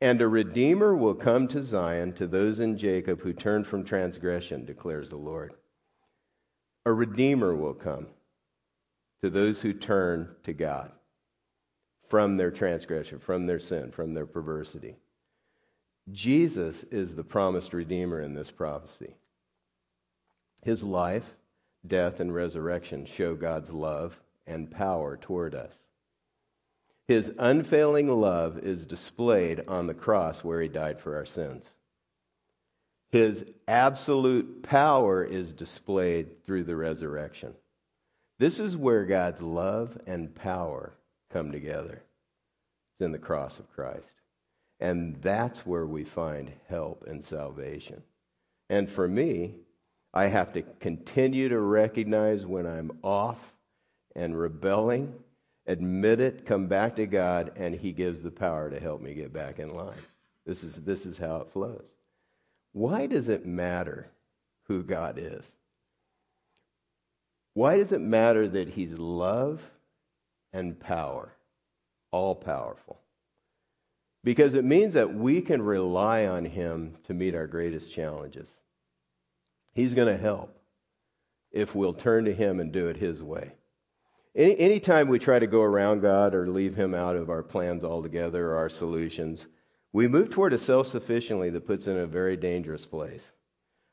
And 0.00 0.22
a 0.22 0.28
redeemer 0.28 0.96
will 0.96 1.14
come 1.14 1.46
to 1.48 1.62
Zion 1.62 2.14
to 2.14 2.26
those 2.26 2.60
in 2.60 2.78
Jacob 2.78 3.20
who 3.20 3.32
turn 3.32 3.64
from 3.64 3.84
transgression, 3.84 4.64
declares 4.64 5.10
the 5.10 5.16
Lord. 5.16 5.52
A 6.86 6.92
redeemer 6.92 7.54
will 7.54 7.74
come 7.74 8.06
to 9.22 9.28
those 9.28 9.60
who 9.60 9.74
turn 9.74 10.34
to 10.44 10.54
God 10.54 10.92
from 12.08 12.36
their 12.36 12.50
transgression, 12.50 13.18
from 13.18 13.46
their 13.46 13.58
sin, 13.58 13.92
from 13.92 14.12
their 14.12 14.26
perversity. 14.26 14.96
Jesus 16.10 16.84
is 16.84 17.14
the 17.14 17.22
promised 17.22 17.72
Redeemer 17.72 18.22
in 18.22 18.34
this 18.34 18.50
prophecy. 18.50 19.14
His 20.62 20.82
life, 20.82 21.36
death, 21.86 22.20
and 22.20 22.34
resurrection 22.34 23.06
show 23.06 23.34
God's 23.34 23.70
love 23.70 24.18
and 24.46 24.70
power 24.70 25.16
toward 25.16 25.54
us. 25.54 25.72
His 27.10 27.32
unfailing 27.40 28.06
love 28.06 28.60
is 28.60 28.86
displayed 28.86 29.64
on 29.66 29.88
the 29.88 29.94
cross 29.94 30.44
where 30.44 30.62
he 30.62 30.68
died 30.68 31.00
for 31.00 31.16
our 31.16 31.26
sins. 31.26 31.68
His 33.10 33.44
absolute 33.66 34.62
power 34.62 35.24
is 35.24 35.52
displayed 35.52 36.44
through 36.46 36.62
the 36.62 36.76
resurrection. 36.76 37.52
This 38.38 38.60
is 38.60 38.76
where 38.76 39.04
God's 39.06 39.42
love 39.42 39.98
and 40.06 40.32
power 40.36 40.92
come 41.32 41.50
together. 41.50 42.00
It's 42.92 43.04
in 43.04 43.10
the 43.10 43.18
cross 43.18 43.58
of 43.58 43.68
Christ. 43.74 44.06
And 44.78 45.20
that's 45.20 45.66
where 45.66 45.86
we 45.86 46.04
find 46.04 46.52
help 46.68 47.08
and 47.08 47.24
salvation. 47.24 48.04
And 48.68 48.88
for 48.88 49.08
me, 49.08 49.56
I 50.14 50.28
have 50.28 50.52
to 50.52 50.62
continue 50.78 51.48
to 51.48 51.58
recognize 51.58 52.46
when 52.46 52.68
I'm 52.68 52.92
off 53.02 53.40
and 54.14 54.38
rebelling, 54.38 55.12
admit 55.70 56.20
it, 56.20 56.46
come 56.46 56.66
back 56.66 56.96
to 56.96 57.06
God, 57.06 57.52
and 57.56 57.74
He 57.74 57.92
gives 57.92 58.22
the 58.22 58.30
power 58.30 58.70
to 58.70 58.80
help 58.80 59.00
me 59.00 59.14
get 59.14 59.32
back 59.32 59.58
in 59.58 59.74
line. 59.74 59.94
This 60.46 60.64
is, 60.64 60.76
this 60.76 61.06
is 61.06 61.16
how 61.16 61.36
it 61.36 61.50
flows. 61.52 61.90
Why 62.72 63.06
does 63.06 63.28
it 63.28 63.46
matter 63.46 64.08
who 64.64 64.82
God 64.82 65.18
is? 65.18 65.44
Why 67.54 67.78
does 67.78 67.92
it 67.92 68.00
matter 68.00 68.48
that 68.48 68.68
He's 68.68 68.92
love 68.92 69.60
and 70.52 70.78
power, 70.78 71.32
all 72.10 72.34
powerful? 72.34 73.00
because 74.22 74.54
it 74.54 74.64
means 74.64 74.94
that 74.94 75.14
we 75.14 75.40
can 75.40 75.62
rely 75.62 76.26
on 76.26 76.44
Him 76.44 76.96
to 77.04 77.14
meet 77.14 77.34
our 77.34 77.46
greatest 77.46 77.92
challenges. 77.92 78.48
He's 79.72 79.94
going 79.94 80.14
to 80.14 80.20
help 80.20 80.56
if 81.52 81.74
we'll 81.74 81.94
turn 81.94 82.24
to 82.26 82.34
Him 82.34 82.60
and 82.60 82.72
do 82.72 82.88
it 82.88 82.96
His 82.96 83.22
way. 83.22 83.52
Any, 84.34 84.56
anytime 84.58 85.08
we 85.08 85.18
try 85.18 85.38
to 85.38 85.46
go 85.46 85.62
around 85.62 86.00
God 86.00 86.34
or 86.34 86.48
leave 86.48 86.76
Him 86.76 86.94
out 86.94 87.16
of 87.16 87.30
our 87.30 87.42
plans 87.42 87.84
altogether 87.84 88.50
or 88.50 88.56
our 88.56 88.68
solutions, 88.68 89.46
we 89.92 90.06
move 90.06 90.30
toward 90.30 90.52
a 90.52 90.58
self 90.58 90.86
sufficiency 90.86 91.50
that 91.50 91.66
puts 91.66 91.84
us 91.84 91.88
in 91.88 91.98
a 91.98 92.06
very 92.06 92.36
dangerous 92.36 92.86
place. 92.86 93.26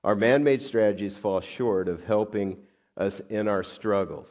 Our 0.04 0.16
man 0.16 0.44
made 0.44 0.62
strategies 0.62 1.18
fall 1.18 1.42
short 1.42 1.88
of 1.88 2.04
helping 2.04 2.58
us 2.96 3.20
in 3.30 3.48
our 3.48 3.64
struggles. 3.64 4.28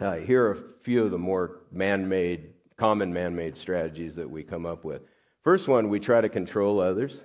Uh, 0.00 0.16
here 0.16 0.46
are 0.46 0.52
a 0.52 0.62
few 0.82 1.04
of 1.04 1.10
the 1.10 1.18
more 1.18 1.60
man 1.72 2.08
made 2.08 2.54
common 2.76 3.12
man 3.12 3.34
made 3.34 3.56
strategies 3.56 4.14
that 4.14 4.30
we 4.30 4.42
come 4.42 4.64
up 4.64 4.84
with. 4.84 5.02
First 5.42 5.68
one, 5.68 5.88
we 5.88 5.98
try 6.00 6.20
to 6.20 6.28
control 6.28 6.80
others 6.80 7.24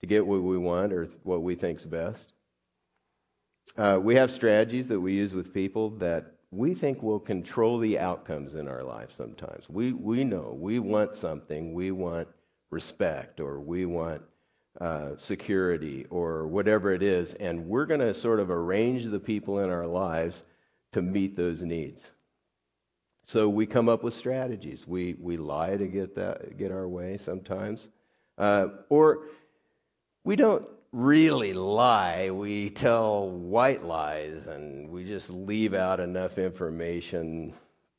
to 0.00 0.06
get 0.06 0.26
what 0.26 0.42
we 0.42 0.58
want 0.58 0.92
or 0.92 1.08
what 1.22 1.42
we 1.42 1.54
think's 1.54 1.86
best. 1.86 2.32
Uh, 3.76 3.98
we 4.02 4.16
have 4.16 4.30
strategies 4.30 4.88
that 4.88 5.00
we 5.00 5.12
use 5.12 5.34
with 5.34 5.54
people 5.54 5.90
that 5.90 6.37
we 6.50 6.74
think 6.74 7.02
we'll 7.02 7.20
control 7.20 7.78
the 7.78 7.98
outcomes 7.98 8.54
in 8.54 8.68
our 8.68 8.82
life 8.82 9.10
sometimes. 9.14 9.68
We, 9.68 9.92
we 9.92 10.24
know 10.24 10.56
we 10.58 10.78
want 10.78 11.14
something, 11.14 11.74
we 11.74 11.90
want 11.90 12.28
respect, 12.70 13.40
or 13.40 13.60
we 13.60 13.84
want 13.84 14.22
uh, 14.80 15.10
security, 15.18 16.06
or 16.08 16.46
whatever 16.46 16.92
it 16.92 17.02
is, 17.02 17.34
and 17.34 17.66
we're 17.66 17.86
going 17.86 18.00
to 18.00 18.14
sort 18.14 18.40
of 18.40 18.50
arrange 18.50 19.04
the 19.06 19.18
people 19.18 19.58
in 19.60 19.70
our 19.70 19.86
lives 19.86 20.42
to 20.92 21.02
meet 21.02 21.36
those 21.36 21.62
needs. 21.62 22.00
So 23.24 23.48
we 23.48 23.66
come 23.66 23.88
up 23.90 24.02
with 24.02 24.14
strategies. 24.14 24.86
We, 24.86 25.16
we 25.20 25.36
lie 25.36 25.76
to 25.76 25.86
get, 25.86 26.14
that, 26.14 26.56
get 26.56 26.72
our 26.72 26.88
way 26.88 27.18
sometimes. 27.18 27.88
Uh, 28.38 28.68
or 28.88 29.26
we 30.24 30.36
don't 30.36 30.66
really 30.92 31.52
lie. 31.52 32.30
We 32.30 32.70
tell 32.70 33.30
white 33.30 33.84
lies 33.84 34.46
and 34.46 34.88
we 34.90 35.04
just 35.04 35.30
leave 35.30 35.74
out 35.74 36.00
enough 36.00 36.38
information 36.38 37.52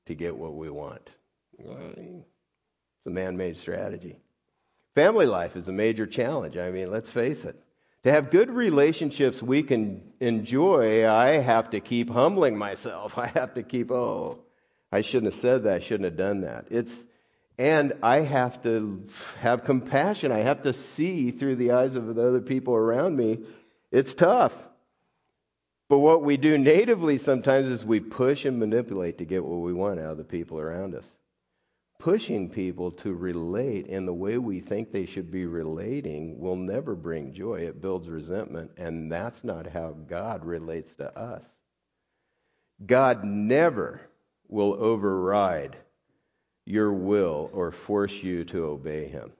to 0.05 0.15
get 0.15 0.35
what 0.35 0.55
we 0.55 0.69
want. 0.69 1.09
It's 1.59 3.05
a 3.05 3.09
man 3.09 3.37
made 3.37 3.57
strategy. 3.57 4.17
Family 4.95 5.25
life 5.25 5.55
is 5.55 5.67
a 5.67 5.71
major 5.71 6.07
challenge. 6.07 6.57
I 6.57 6.71
mean, 6.71 6.91
let's 6.91 7.09
face 7.09 7.45
it. 7.45 7.55
To 8.03 8.11
have 8.11 8.31
good 8.31 8.49
relationships 8.49 9.43
we 9.43 9.61
can 9.61 10.01
enjoy, 10.19 11.07
I 11.07 11.37
have 11.37 11.69
to 11.71 11.79
keep 11.79 12.09
humbling 12.09 12.57
myself. 12.57 13.17
I 13.17 13.27
have 13.27 13.53
to 13.55 13.63
keep, 13.63 13.91
oh, 13.91 14.39
I 14.91 15.01
shouldn't 15.01 15.33
have 15.33 15.41
said 15.41 15.63
that. 15.63 15.73
I 15.73 15.79
shouldn't 15.79 16.05
have 16.05 16.17
done 16.17 16.41
that. 16.41 16.65
It's, 16.69 17.03
and 17.59 17.91
I 18.01 18.21
have 18.21 18.63
to 18.63 19.05
have 19.41 19.65
compassion. 19.65 20.31
I 20.31 20.39
have 20.39 20.63
to 20.63 20.71
see 20.71 21.29
through 21.29 21.57
the 21.57 21.73
eyes 21.73 21.95
of 21.95 22.15
the 22.15 22.25
other 22.25 22.39
people 22.39 22.73
around 22.73 23.17
me. 23.17 23.39
It's 23.91 24.13
tough. 24.13 24.55
But 25.89 25.99
what 25.99 26.23
we 26.23 26.37
do 26.37 26.57
natively 26.57 27.17
sometimes 27.17 27.67
is 27.67 27.83
we 27.83 27.99
push 27.99 28.45
and 28.45 28.57
manipulate 28.59 29.17
to 29.17 29.25
get 29.25 29.43
what 29.43 29.59
we 29.59 29.73
want 29.73 29.99
out 29.99 30.11
of 30.11 30.17
the 30.17 30.23
people 30.23 30.57
around 30.57 30.95
us. 30.95 31.03
Pushing 31.97 32.49
people 32.49 32.91
to 32.91 33.13
relate 33.13 33.87
in 33.87 34.05
the 34.05 34.13
way 34.13 34.37
we 34.37 34.61
think 34.61 34.93
they 34.93 35.05
should 35.05 35.29
be 35.29 35.45
relating 35.45 36.39
will 36.39 36.55
never 36.55 36.95
bring 36.95 37.33
joy. 37.33 37.55
It 37.55 37.81
builds 37.81 38.07
resentment, 38.07 38.71
and 38.77 39.11
that's 39.11 39.43
not 39.43 39.67
how 39.67 39.97
God 40.07 40.45
relates 40.45 40.93
to 40.93 41.19
us. 41.19 41.43
God 42.85 43.25
never 43.25 43.99
will 44.47 44.75
override 44.75 45.75
your 46.69 46.93
will 46.93 47.49
or 47.51 47.71
force 47.71 48.13
you 48.13 48.45
to 48.45 48.65
obey 48.65 49.07
Him. 49.07 49.31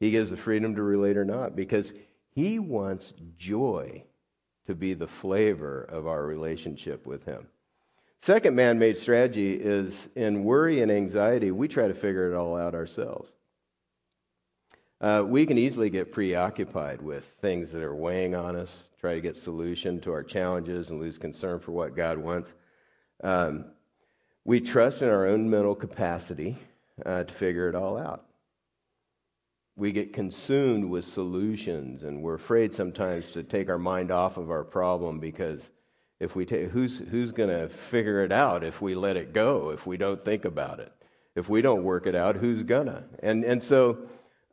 He 0.00 0.10
gives 0.10 0.30
the 0.30 0.36
freedom 0.36 0.74
to 0.74 0.82
relate 0.82 1.16
or 1.16 1.24
not 1.24 1.54
because 1.54 1.92
He 2.34 2.58
wants 2.58 3.14
joy 3.38 4.02
to 4.66 4.74
be 4.74 4.94
the 4.94 5.06
flavor 5.06 5.82
of 5.82 6.08
our 6.08 6.24
relationship 6.24 7.06
with 7.06 7.24
Him. 7.24 7.46
Second 8.22 8.56
man 8.56 8.80
made 8.80 8.98
strategy 8.98 9.54
is 9.54 10.08
in 10.16 10.42
worry 10.42 10.82
and 10.82 10.90
anxiety, 10.90 11.52
we 11.52 11.68
try 11.68 11.86
to 11.86 11.94
figure 11.94 12.30
it 12.30 12.36
all 12.36 12.56
out 12.56 12.74
ourselves. 12.74 13.30
Uh, 15.00 15.22
we 15.24 15.46
can 15.46 15.56
easily 15.56 15.88
get 15.88 16.12
preoccupied 16.12 17.00
with 17.00 17.24
things 17.40 17.70
that 17.70 17.82
are 17.82 17.94
weighing 17.94 18.34
on 18.34 18.56
us, 18.56 18.90
try 19.00 19.14
to 19.14 19.20
get 19.20 19.36
solution 19.36 20.00
to 20.00 20.12
our 20.12 20.24
challenges, 20.24 20.90
and 20.90 21.00
lose 21.00 21.16
concern 21.16 21.60
for 21.60 21.70
what 21.70 21.96
God 21.96 22.18
wants. 22.18 22.52
Um, 23.22 23.66
we 24.44 24.60
trust 24.60 25.02
in 25.02 25.08
our 25.08 25.26
own 25.26 25.48
mental 25.48 25.74
capacity 25.74 26.56
uh, 27.04 27.24
to 27.24 27.34
figure 27.34 27.68
it 27.68 27.74
all 27.74 27.98
out. 27.98 28.24
We 29.76 29.92
get 29.92 30.12
consumed 30.12 30.84
with 30.84 31.04
solutions, 31.04 32.02
and 32.02 32.22
we're 32.22 32.34
afraid 32.34 32.74
sometimes 32.74 33.30
to 33.32 33.42
take 33.42 33.68
our 33.68 33.78
mind 33.78 34.10
off 34.10 34.36
of 34.36 34.50
our 34.50 34.64
problem 34.64 35.18
because 35.18 35.70
if 36.18 36.36
we 36.36 36.44
take, 36.44 36.70
who's 36.70 36.98
who's 36.98 37.32
going 37.32 37.48
to 37.48 37.68
figure 37.68 38.22
it 38.22 38.32
out 38.32 38.62
if 38.62 38.82
we 38.82 38.94
let 38.94 39.16
it 39.16 39.32
go? 39.32 39.70
If 39.70 39.86
we 39.86 39.96
don't 39.96 40.22
think 40.22 40.44
about 40.44 40.80
it, 40.80 40.92
if 41.34 41.48
we 41.48 41.62
don't 41.62 41.82
work 41.82 42.06
it 42.06 42.14
out, 42.14 42.36
who's 42.36 42.62
gonna? 42.62 43.04
And 43.22 43.42
and 43.44 43.62
so 43.62 43.98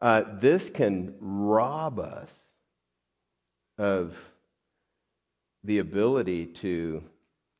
uh, 0.01 0.23
this 0.39 0.69
can 0.69 1.13
rob 1.19 1.99
us 1.99 2.31
of 3.77 4.15
the 5.63 5.79
ability 5.79 6.45
to 6.45 7.03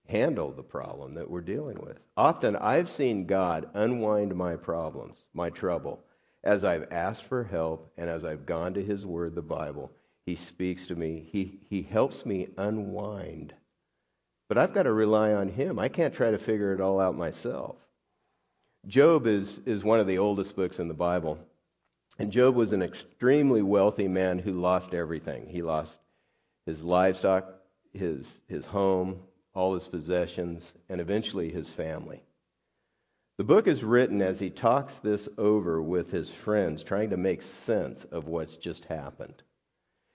handle 0.10 0.52
the 0.52 0.63
problem 0.63 1.13
that 1.15 1.30
we're 1.30 1.41
dealing 1.41 1.78
with. 1.82 2.00
Often 2.15 2.56
I've 2.58 2.89
seen 2.89 3.26
God 3.26 3.70
unwind 3.74 4.36
my 4.36 4.56
problems, 4.56 5.28
my 5.34 5.50
trouble, 5.50 6.04
as 6.43 6.63
I've 6.63 6.91
asked 6.91 7.26
for 7.26 7.43
help 7.43 7.91
and 7.98 8.10
as 8.10 8.24
I've 8.24 8.46
gone 8.46 8.74
to 8.76 8.84
His 8.84 9.06
Word, 9.06 9.36
the 9.36 9.41
Bible. 9.41 9.91
He 10.26 10.36
speaks 10.36 10.88
to 10.88 10.96
me, 10.96 11.28
He, 11.32 11.60
he 11.70 11.82
helps 11.82 12.26
me 12.26 12.48
unwind. 12.58 13.54
But 14.48 14.58
I've 14.58 14.74
got 14.74 14.84
to 14.84 14.93
rely 14.93 15.34
on 15.34 15.50
Him. 15.50 15.78
I 15.78 15.89
can't 15.89 16.13
try 16.13 16.32
to 16.32 16.38
figure 16.38 16.74
it 16.74 16.82
all 16.82 17.00
out 17.00 17.17
myself. 17.17 17.76
Job 18.88 19.28
is, 19.28 19.60
is 19.65 19.84
one 19.84 20.00
of 20.00 20.08
the 20.08 20.17
oldest 20.17 20.56
books 20.56 20.80
in 20.80 20.88
the 20.88 20.93
Bible. 20.93 21.38
And 22.20 22.32
Job 22.32 22.56
was 22.56 22.72
an 22.72 22.82
extremely 22.82 23.62
wealthy 23.62 24.08
man 24.08 24.39
who 24.39 24.54
lost 24.54 24.93
everything. 24.93 25.48
He 25.48 25.62
lost 25.62 25.98
his 26.65 26.82
livestock, 26.82 27.46
his, 27.93 28.39
his 28.48 28.65
home, 28.65 29.20
all 29.58 29.74
his 29.74 29.88
possessions, 29.88 30.72
and 30.88 31.02
eventually 31.02 31.52
his 31.52 31.67
family. 31.67 32.22
The 33.39 33.43
book 33.43 33.67
is 33.67 33.84
written 33.84 34.22
as 34.22 34.38
he 34.38 34.52
talks 34.52 35.00
this 35.00 35.28
over 35.36 35.82
with 35.82 36.12
his 36.12 36.30
friends, 36.30 36.84
trying 36.84 37.10
to 37.10 37.17
make 37.17 37.41
sense 37.41 38.04
of 38.12 38.28
what's 38.28 38.56
just 38.56 38.86
happened. 38.86 39.41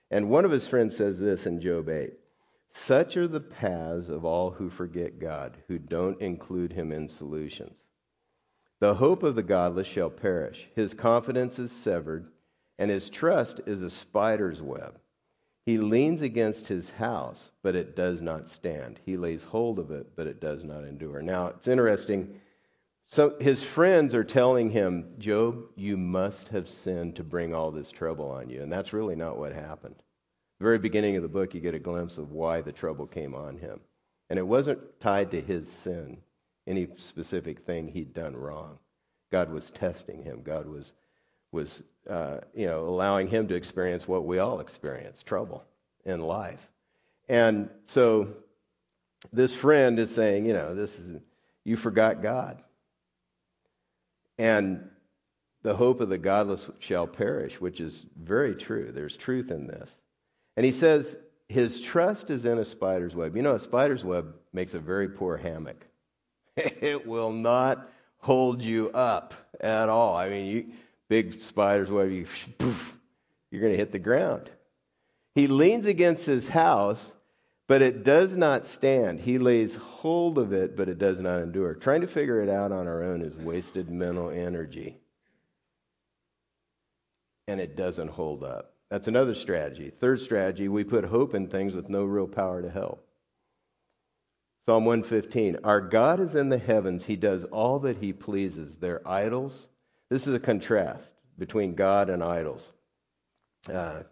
And 0.09 0.29
one 0.29 0.45
of 0.45 0.51
his 0.51 0.65
friends 0.65 0.95
says 0.95 1.19
this 1.19 1.45
in 1.45 1.59
Job 1.59 1.89
8 1.89 2.13
Such 2.71 3.17
are 3.17 3.27
the 3.27 3.41
paths 3.41 4.07
of 4.07 4.23
all 4.23 4.51
who 4.51 4.69
forget 4.69 5.19
God, 5.19 5.57
who 5.67 5.77
don't 5.77 6.21
include 6.21 6.71
him 6.71 6.93
in 6.93 7.09
solutions. 7.09 7.75
The 8.79 8.95
hope 8.95 9.23
of 9.23 9.35
the 9.35 9.43
godless 9.43 9.87
shall 9.87 10.09
perish, 10.09 10.69
his 10.73 10.93
confidence 10.93 11.59
is 11.59 11.71
severed, 11.73 12.31
and 12.79 12.89
his 12.89 13.09
trust 13.09 13.59
is 13.65 13.81
a 13.81 13.89
spider's 13.89 14.61
web. 14.61 14.99
He 15.65 15.77
leans 15.77 16.21
against 16.21 16.67
his 16.67 16.89
house, 16.89 17.51
but 17.61 17.75
it 17.75 17.95
does 17.95 18.21
not 18.21 18.49
stand. 18.49 18.99
He 19.05 19.15
lays 19.15 19.43
hold 19.43 19.79
of 19.79 19.91
it, 19.91 20.07
but 20.15 20.27
it 20.27 20.41
does 20.41 20.63
not 20.63 20.83
endure. 20.83 21.21
Now, 21.21 21.47
it's 21.47 21.69
interesting. 21.69 22.39
So 23.07 23.35
his 23.39 23.63
friends 23.63 24.13
are 24.13 24.23
telling 24.23 24.69
him, 24.69 25.13
Job, 25.19 25.65
you 25.75 25.95
must 25.95 26.49
have 26.49 26.67
sinned 26.67 27.15
to 27.15 27.23
bring 27.23 27.53
all 27.53 27.71
this 27.71 27.91
trouble 27.91 28.29
on 28.29 28.49
you. 28.49 28.61
And 28.61 28.71
that's 28.71 28.91
really 28.91 29.15
not 29.15 29.37
what 29.37 29.53
happened. 29.53 29.95
The 30.59 30.65
very 30.65 30.79
beginning 30.79 31.15
of 31.15 31.23
the 31.23 31.29
book, 31.29 31.53
you 31.53 31.61
get 31.61 31.75
a 31.75 31.79
glimpse 31.79 32.17
of 32.17 32.31
why 32.31 32.61
the 32.61 32.71
trouble 32.71 33.07
came 33.07 33.33
on 33.33 33.57
him. 33.57 33.79
And 34.29 34.39
it 34.39 34.47
wasn't 34.47 34.99
tied 34.99 35.31
to 35.31 35.41
his 35.41 35.71
sin, 35.71 36.17
any 36.67 36.87
specific 36.97 37.65
thing 37.65 37.87
he'd 37.87 38.13
done 38.13 38.35
wrong. 38.35 38.79
God 39.31 39.51
was 39.51 39.69
testing 39.69 40.23
him. 40.23 40.41
God 40.43 40.67
was 40.67 40.93
was 41.53 41.83
uh, 42.09 42.39
you 42.53 42.65
know 42.65 42.87
allowing 42.87 43.27
him 43.27 43.47
to 43.47 43.55
experience 43.55 44.07
what 44.07 44.25
we 44.25 44.39
all 44.39 44.59
experience 44.59 45.23
trouble 45.23 45.63
in 46.05 46.19
life. 46.19 46.59
And 47.29 47.69
so 47.85 48.27
this 49.31 49.55
friend 49.55 49.99
is 49.99 50.13
saying 50.13 50.45
you 50.45 50.53
know 50.53 50.75
this 50.75 50.97
is 50.97 51.21
you 51.63 51.77
forgot 51.77 52.21
god. 52.21 52.61
And 54.37 54.89
the 55.61 55.75
hope 55.75 56.01
of 56.01 56.09
the 56.09 56.17
godless 56.17 56.67
shall 56.79 57.07
perish 57.07 57.61
which 57.61 57.79
is 57.79 58.07
very 58.21 58.55
true. 58.55 58.91
There's 58.93 59.15
truth 59.15 59.51
in 59.51 59.67
this. 59.67 59.89
And 60.57 60.65
he 60.65 60.71
says 60.71 61.15
his 61.47 61.79
trust 61.79 62.29
is 62.29 62.45
in 62.45 62.57
a 62.57 62.65
spider's 62.65 63.15
web. 63.15 63.35
You 63.35 63.43
know 63.43 63.55
a 63.55 63.59
spider's 63.59 64.03
web 64.03 64.33
makes 64.51 64.73
a 64.73 64.79
very 64.79 65.07
poor 65.07 65.37
hammock. 65.37 65.85
It 66.57 67.07
will 67.07 67.31
not 67.31 67.89
hold 68.17 68.61
you 68.61 68.89
up 68.91 69.33
at 69.61 69.89
all. 69.89 70.15
I 70.15 70.29
mean 70.29 70.45
you 70.47 70.65
big 71.09 71.33
spiders, 71.33 71.89
whatever, 71.89 72.11
you, 72.11 72.25
poof, 72.57 72.97
you're 73.51 73.61
going 73.61 73.73
to 73.73 73.77
hit 73.77 73.91
the 73.91 73.99
ground. 73.99 74.49
He 75.35 75.47
leans 75.47 75.85
against 75.85 76.25
his 76.25 76.47
house, 76.47 77.13
but 77.67 77.81
it 77.81 78.03
does 78.03 78.35
not 78.35 78.67
stand. 78.67 79.19
He 79.19 79.37
lays 79.37 79.75
hold 79.75 80.37
of 80.37 80.53
it, 80.53 80.75
but 80.75 80.89
it 80.89 80.99
does 80.99 81.19
not 81.19 81.41
endure. 81.41 81.73
Trying 81.73 82.01
to 82.01 82.07
figure 82.07 82.41
it 82.41 82.49
out 82.49 82.71
on 82.71 82.87
our 82.87 83.03
own 83.03 83.21
is 83.21 83.37
wasted 83.37 83.89
mental 83.89 84.29
energy. 84.29 84.97
And 87.47 87.59
it 87.59 87.75
doesn't 87.75 88.09
hold 88.09 88.43
up. 88.43 88.73
That's 88.89 89.07
another 89.07 89.33
strategy. 89.33 89.89
Third 89.89 90.21
strategy, 90.21 90.67
we 90.67 90.83
put 90.83 91.03
hope 91.03 91.33
in 91.33 91.47
things 91.47 91.73
with 91.73 91.89
no 91.89 92.05
real 92.05 92.27
power 92.27 92.61
to 92.61 92.69
help. 92.69 93.07
Psalm 94.65 94.85
115 94.85 95.57
Our 95.63 95.81
God 95.81 96.19
is 96.19 96.35
in 96.35 96.49
the 96.49 96.57
heavens, 96.57 97.03
He 97.03 97.15
does 97.15 97.43
all 97.45 97.79
that 97.79 97.97
He 97.97 98.13
pleases. 98.13 98.75
Their 98.75 99.05
idols 99.07 99.67
this 100.13 100.27
is 100.27 100.35
a 100.35 100.39
contrast 100.39 101.11
between 101.39 101.73
God 101.73 102.07
and 102.07 102.23
idols. 102.23 102.71
Uh, 103.67 104.03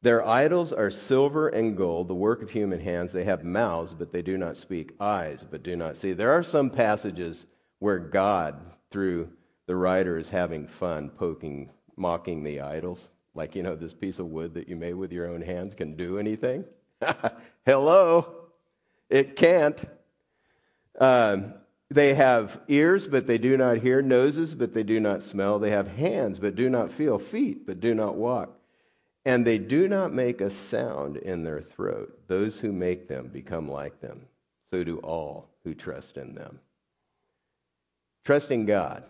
their 0.00 0.26
idols 0.26 0.72
are 0.72 0.90
silver 0.90 1.48
and 1.48 1.76
gold, 1.76 2.08
the 2.08 2.14
work 2.14 2.40
of 2.40 2.48
human 2.48 2.80
hands. 2.80 3.12
They 3.12 3.24
have 3.24 3.44
mouths, 3.44 3.92
but 3.92 4.10
they 4.10 4.22
do 4.22 4.38
not 4.38 4.56
speak, 4.56 4.94
eyes, 5.00 5.44
but 5.50 5.62
do 5.62 5.76
not 5.76 5.98
see. 5.98 6.14
There 6.14 6.30
are 6.30 6.42
some 6.42 6.70
passages 6.70 7.44
where 7.80 7.98
God, 7.98 8.58
through 8.90 9.28
the 9.66 9.76
writer, 9.76 10.16
is 10.16 10.30
having 10.30 10.66
fun 10.66 11.10
poking, 11.10 11.68
mocking 11.96 12.42
the 12.42 12.62
idols. 12.62 13.10
Like, 13.34 13.54
you 13.54 13.62
know, 13.62 13.76
this 13.76 13.92
piece 13.92 14.18
of 14.18 14.28
wood 14.28 14.54
that 14.54 14.66
you 14.66 14.76
made 14.76 14.94
with 14.94 15.12
your 15.12 15.28
own 15.28 15.42
hands 15.42 15.74
can 15.74 15.94
do 15.94 16.18
anything? 16.18 16.64
Hello? 17.66 18.46
It 19.10 19.36
can't. 19.36 19.84
Um, 20.98 21.52
they 21.90 22.14
have 22.14 22.60
ears, 22.68 23.06
but 23.06 23.26
they 23.26 23.38
do 23.38 23.56
not 23.56 23.78
hear, 23.78 24.02
noses, 24.02 24.54
but 24.54 24.72
they 24.72 24.82
do 24.82 25.00
not 25.00 25.22
smell. 25.22 25.58
They 25.58 25.70
have 25.70 25.88
hands, 25.88 26.38
but 26.38 26.56
do 26.56 26.68
not 26.68 26.90
feel, 26.90 27.18
feet, 27.18 27.66
but 27.66 27.80
do 27.80 27.94
not 27.94 28.16
walk. 28.16 28.58
And 29.26 29.46
they 29.46 29.58
do 29.58 29.88
not 29.88 30.12
make 30.12 30.40
a 30.40 30.50
sound 30.50 31.16
in 31.18 31.44
their 31.44 31.62
throat. 31.62 32.18
Those 32.26 32.58
who 32.58 32.72
make 32.72 33.08
them 33.08 33.28
become 33.28 33.70
like 33.70 34.00
them. 34.00 34.26
So 34.70 34.84
do 34.84 34.98
all 34.98 35.48
who 35.62 35.74
trust 35.74 36.16
in 36.16 36.34
them. 36.34 36.58
Trusting 38.24 38.66
God 38.66 39.04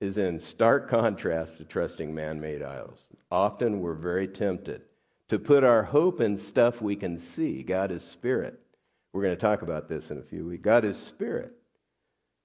is 0.00 0.16
in 0.16 0.40
stark 0.40 0.88
contrast 0.88 1.58
to 1.58 1.64
trusting 1.64 2.14
man 2.14 2.40
made 2.40 2.62
idols. 2.62 3.06
Often 3.30 3.80
we're 3.80 3.94
very 3.94 4.26
tempted 4.26 4.82
to 5.28 5.38
put 5.38 5.62
our 5.62 5.82
hope 5.82 6.20
in 6.20 6.36
stuff 6.36 6.82
we 6.82 6.96
can 6.96 7.18
see. 7.18 7.62
God 7.62 7.90
is 7.90 8.02
spirit. 8.02 8.58
We're 9.12 9.22
going 9.22 9.36
to 9.36 9.40
talk 9.40 9.62
about 9.62 9.88
this 9.88 10.10
in 10.10 10.18
a 10.18 10.22
few 10.22 10.46
weeks. 10.46 10.62
God 10.62 10.84
is 10.84 10.96
spirit. 10.96 11.52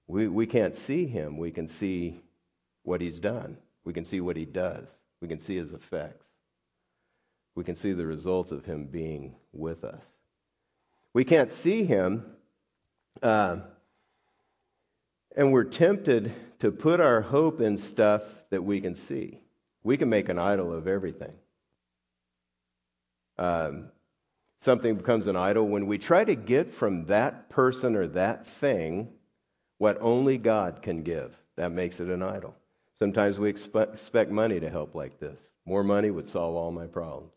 We, 0.08 0.28
we 0.28 0.46
can't 0.46 0.76
see 0.76 1.06
him. 1.06 1.36
We 1.36 1.50
can 1.50 1.68
see 1.68 2.20
what 2.82 3.00
he's 3.00 3.18
done. 3.18 3.58
We 3.84 3.92
can 3.92 4.04
see 4.04 4.20
what 4.20 4.36
he 4.36 4.44
does. 4.44 4.88
We 5.20 5.28
can 5.28 5.40
see 5.40 5.56
his 5.56 5.72
effects. 5.72 6.24
We 7.54 7.64
can 7.64 7.74
see 7.74 7.92
the 7.92 8.06
results 8.06 8.52
of 8.52 8.64
him 8.64 8.86
being 8.86 9.34
with 9.52 9.82
us. 9.82 10.04
We 11.14 11.24
can't 11.24 11.50
see 11.50 11.84
him, 11.84 12.26
uh, 13.22 13.60
and 15.34 15.52
we're 15.52 15.64
tempted 15.64 16.32
to 16.58 16.70
put 16.70 17.00
our 17.00 17.22
hope 17.22 17.60
in 17.60 17.78
stuff 17.78 18.22
that 18.50 18.62
we 18.62 18.80
can 18.80 18.94
see. 18.94 19.40
We 19.82 19.96
can 19.96 20.10
make 20.10 20.28
an 20.28 20.38
idol 20.38 20.72
of 20.72 20.86
everything. 20.86 21.32
Um, 23.38 23.88
something 24.60 24.96
becomes 24.96 25.26
an 25.26 25.36
idol 25.36 25.66
when 25.68 25.86
we 25.86 25.96
try 25.98 26.24
to 26.24 26.34
get 26.34 26.74
from 26.74 27.06
that 27.06 27.48
person 27.48 27.96
or 27.96 28.06
that 28.08 28.46
thing 28.46 29.08
what 29.78 29.98
only 30.00 30.38
God 30.38 30.82
can 30.82 31.02
give. 31.02 31.36
That 31.56 31.72
makes 31.72 32.00
it 32.00 32.08
an 32.08 32.22
idol. 32.22 32.54
Sometimes 32.98 33.38
we 33.38 33.48
expect 33.50 34.30
money 34.30 34.60
to 34.60 34.70
help 34.70 34.94
like 34.94 35.18
this. 35.18 35.38
More 35.66 35.84
money 35.84 36.10
would 36.10 36.28
solve 36.28 36.54
all 36.54 36.70
my 36.72 36.86
problems. 36.86 37.32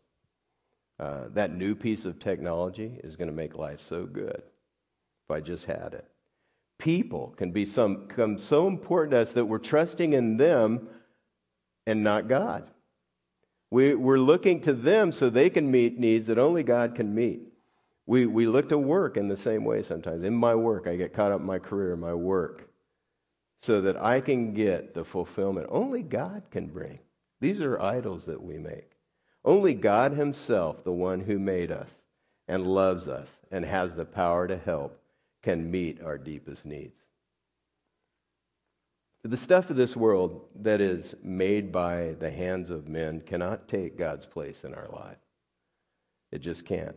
Uh, 0.99 1.25
that 1.33 1.55
new 1.55 1.75
piece 1.75 2.05
of 2.05 2.19
technology 2.19 2.99
is 3.03 3.15
going 3.15 3.29
to 3.29 3.33
make 3.33 3.55
life 3.55 3.79
so 3.79 4.05
good 4.05 4.41
if 4.41 5.31
I 5.31 5.39
just 5.39 5.65
had 5.65 5.93
it. 5.93 6.05
People 6.77 7.33
can 7.37 7.51
be 7.51 7.65
some, 7.65 8.07
become 8.07 8.37
so 8.37 8.67
important 8.67 9.11
to 9.11 9.19
us 9.19 9.31
that 9.33 9.45
we're 9.45 9.57
trusting 9.57 10.13
in 10.13 10.37
them 10.37 10.87
and 11.85 12.03
not 12.03 12.27
God. 12.27 12.69
We, 13.71 13.95
we're 13.95 14.17
looking 14.17 14.61
to 14.61 14.73
them 14.73 15.11
so 15.11 15.29
they 15.29 15.49
can 15.49 15.69
meet 15.69 15.99
needs 15.99 16.27
that 16.27 16.39
only 16.39 16.63
God 16.63 16.95
can 16.95 17.13
meet. 17.13 17.48
We, 18.09 18.25
we 18.25 18.47
look 18.47 18.69
to 18.69 18.77
work 18.79 19.17
in 19.17 19.27
the 19.27 19.37
same 19.37 19.63
way 19.63 19.83
sometimes. 19.83 20.23
In 20.23 20.33
my 20.33 20.55
work, 20.55 20.87
I 20.87 20.95
get 20.95 21.13
caught 21.13 21.31
up 21.31 21.41
in 21.41 21.45
my 21.45 21.59
career, 21.59 21.95
my 21.95 22.15
work, 22.15 22.67
so 23.61 23.81
that 23.81 24.03
I 24.03 24.19
can 24.19 24.51
get 24.55 24.95
the 24.95 25.05
fulfillment 25.05 25.67
only 25.69 26.01
God 26.01 26.41
can 26.49 26.65
bring. 26.65 26.97
These 27.39 27.61
are 27.61 27.79
idols 27.79 28.25
that 28.25 28.41
we 28.41 28.57
make. 28.57 28.93
Only 29.45 29.75
God 29.75 30.13
Himself, 30.13 30.83
the 30.83 30.91
one 30.91 31.19
who 31.19 31.37
made 31.37 31.71
us 31.71 31.99
and 32.47 32.65
loves 32.65 33.07
us 33.07 33.29
and 33.51 33.63
has 33.63 33.93
the 33.93 34.05
power 34.05 34.47
to 34.47 34.57
help, 34.57 34.99
can 35.43 35.69
meet 35.69 36.01
our 36.01 36.17
deepest 36.17 36.65
needs. 36.65 36.97
The 39.21 39.37
stuff 39.37 39.69
of 39.69 39.75
this 39.75 39.95
world 39.95 40.47
that 40.55 40.81
is 40.81 41.13
made 41.21 41.71
by 41.71 42.15
the 42.19 42.31
hands 42.31 42.71
of 42.71 42.87
men 42.87 43.21
cannot 43.21 43.67
take 43.67 43.99
God's 43.99 44.25
place 44.25 44.63
in 44.63 44.73
our 44.73 44.89
life. 44.91 45.19
It 46.31 46.39
just 46.39 46.65
can't. 46.65 46.95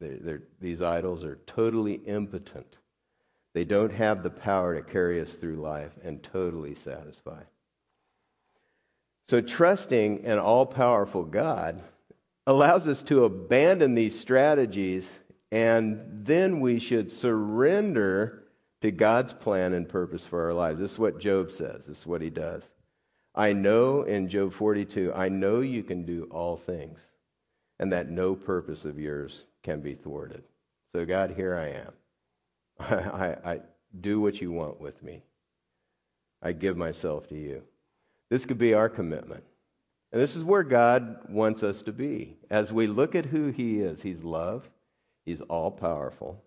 They're, 0.00 0.18
they're, 0.20 0.42
these 0.60 0.82
idols 0.82 1.24
are 1.24 1.38
totally 1.46 1.94
impotent. 1.94 2.76
They 3.54 3.64
don't 3.64 3.92
have 3.92 4.22
the 4.22 4.30
power 4.30 4.74
to 4.74 4.82
carry 4.82 5.20
us 5.20 5.34
through 5.34 5.56
life 5.56 5.92
and 6.04 6.22
totally 6.22 6.74
satisfy. 6.74 7.42
So, 9.26 9.40
trusting 9.40 10.24
an 10.24 10.38
all 10.38 10.64
powerful 10.64 11.24
God 11.24 11.82
allows 12.46 12.86
us 12.86 13.02
to 13.02 13.24
abandon 13.24 13.94
these 13.94 14.18
strategies, 14.18 15.18
and 15.52 16.00
then 16.24 16.60
we 16.60 16.78
should 16.78 17.12
surrender 17.12 18.44
to 18.80 18.90
God's 18.90 19.32
plan 19.32 19.74
and 19.74 19.88
purpose 19.88 20.24
for 20.24 20.44
our 20.44 20.54
lives. 20.54 20.78
This 20.78 20.92
is 20.92 20.98
what 20.98 21.20
Job 21.20 21.50
says, 21.50 21.84
this 21.84 21.98
is 21.98 22.06
what 22.06 22.22
he 22.22 22.30
does. 22.30 22.72
I 23.34 23.52
know 23.52 24.02
in 24.02 24.28
Job 24.28 24.52
42, 24.52 25.12
I 25.14 25.28
know 25.28 25.60
you 25.60 25.82
can 25.82 26.04
do 26.04 26.28
all 26.30 26.56
things, 26.56 27.00
and 27.80 27.92
that 27.92 28.10
no 28.10 28.34
purpose 28.34 28.84
of 28.84 28.98
yours 28.98 29.44
can 29.62 29.80
be 29.80 29.94
thwarted. 29.94 30.42
So, 30.92 31.04
God, 31.04 31.30
here 31.36 31.56
I 31.56 31.68
am. 31.68 31.92
I, 32.80 33.36
I 33.44 33.60
do 34.00 34.20
what 34.20 34.40
you 34.40 34.52
want 34.52 34.80
with 34.80 35.02
me. 35.02 35.22
I 36.42 36.52
give 36.52 36.76
myself 36.76 37.28
to 37.28 37.34
you. 37.34 37.62
This 38.30 38.44
could 38.44 38.58
be 38.58 38.74
our 38.74 38.88
commitment. 38.88 39.44
And 40.12 40.20
this 40.22 40.36
is 40.36 40.44
where 40.44 40.62
God 40.62 41.18
wants 41.28 41.62
us 41.62 41.82
to 41.82 41.92
be. 41.92 42.36
As 42.50 42.72
we 42.72 42.86
look 42.86 43.14
at 43.14 43.26
who 43.26 43.48
He 43.48 43.80
is, 43.80 44.00
He's 44.00 44.22
love, 44.22 44.68
He's 45.24 45.40
all 45.42 45.70
powerful, 45.70 46.42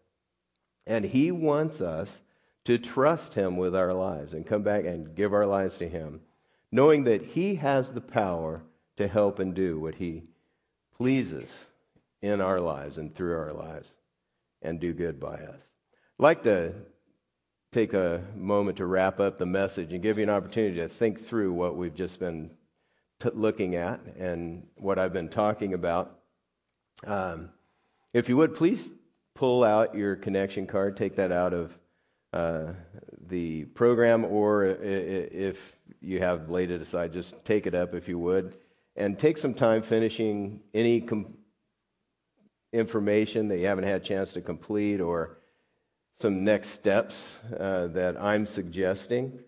and 0.88 1.06
He 1.06 1.32
wants 1.32 1.82
us 1.82 2.20
to 2.66 2.78
trust 2.78 3.34
Him 3.34 3.58
with 3.58 3.76
our 3.76 3.94
lives 3.94 4.34
and 4.34 4.46
come 4.46 4.64
back 4.64 4.86
and 4.86 5.14
give 5.16 5.34
our 5.34 5.46
lives 5.46 5.78
to 5.78 5.88
Him, 5.88 6.22
knowing 6.72 7.04
that 7.04 7.22
He 7.22 7.56
has 7.56 7.92
the 7.92 8.02
power 8.02 8.64
to 8.98 9.08
help 9.08 9.40
and 9.40 9.54
do 9.54 9.80
what 9.80 9.96
He 9.96 10.24
pleases 10.98 11.52
in 12.22 12.42
our 12.42 12.60
lives 12.60 12.98
and 12.98 13.14
through 13.14 13.38
our 13.38 13.54
lives 13.54 13.94
and 14.62 14.80
do 14.80 14.94
good 14.94 15.20
by 15.20 15.36
us. 15.36 15.60
I'd 16.20 16.24
like 16.24 16.44
to 16.44 16.74
take 17.72 17.94
a 17.94 18.22
moment 18.36 18.78
to 18.78 18.86
wrap 18.86 19.20
up 19.20 19.38
the 19.38 19.46
message 19.46 19.94
and 19.94 20.02
give 20.02 20.18
you 20.18 20.24
an 20.24 20.30
opportunity 20.30 20.78
to 20.78 20.88
think 20.88 21.24
through 21.24 21.54
what 21.54 21.78
we've 21.78 21.96
just 21.96 22.20
been 22.20 22.52
t- 23.20 23.30
looking 23.34 23.76
at 23.76 24.02
and 24.18 24.68
what 24.76 25.00
I've 25.00 25.14
been 25.14 25.30
talking 25.30 25.74
about. 25.74 26.20
Um, 27.08 27.50
if 28.14 28.28
you 28.28 28.38
would, 28.38 28.56
please 28.56 28.90
pull 29.36 29.64
out 29.64 29.96
your 29.96 30.16
connection 30.16 30.68
card, 30.68 30.98
take 30.98 31.16
that 31.16 31.32
out 31.32 31.54
of 31.54 31.78
uh, 32.34 32.74
the 33.28 33.64
program, 33.66 34.26
or 34.26 34.66
if 34.66 35.76
you 36.02 36.20
have 36.20 36.50
laid 36.50 36.72
it 36.72 36.82
aside, 36.82 37.14
just 37.14 37.44
take 37.46 37.66
it 37.66 37.74
up 37.74 37.94
if 37.94 38.08
you 38.08 38.20
would, 38.20 38.56
and 38.96 39.18
take 39.18 39.38
some 39.38 39.54
time 39.54 39.82
finishing 39.82 40.60
any 40.74 41.00
information 42.74 43.48
that 43.50 43.58
you 43.58 43.66
haven't 43.66 43.84
had 43.84 44.02
a 44.02 44.04
chance 44.04 44.34
to 44.34 44.42
complete 44.42 45.02
or 45.02 45.38
some 46.20 46.44
next 46.44 46.70
steps 46.70 47.38
uh, 47.60 47.88
that 47.88 48.22
I'm 48.22 48.46
suggesting 48.46 49.40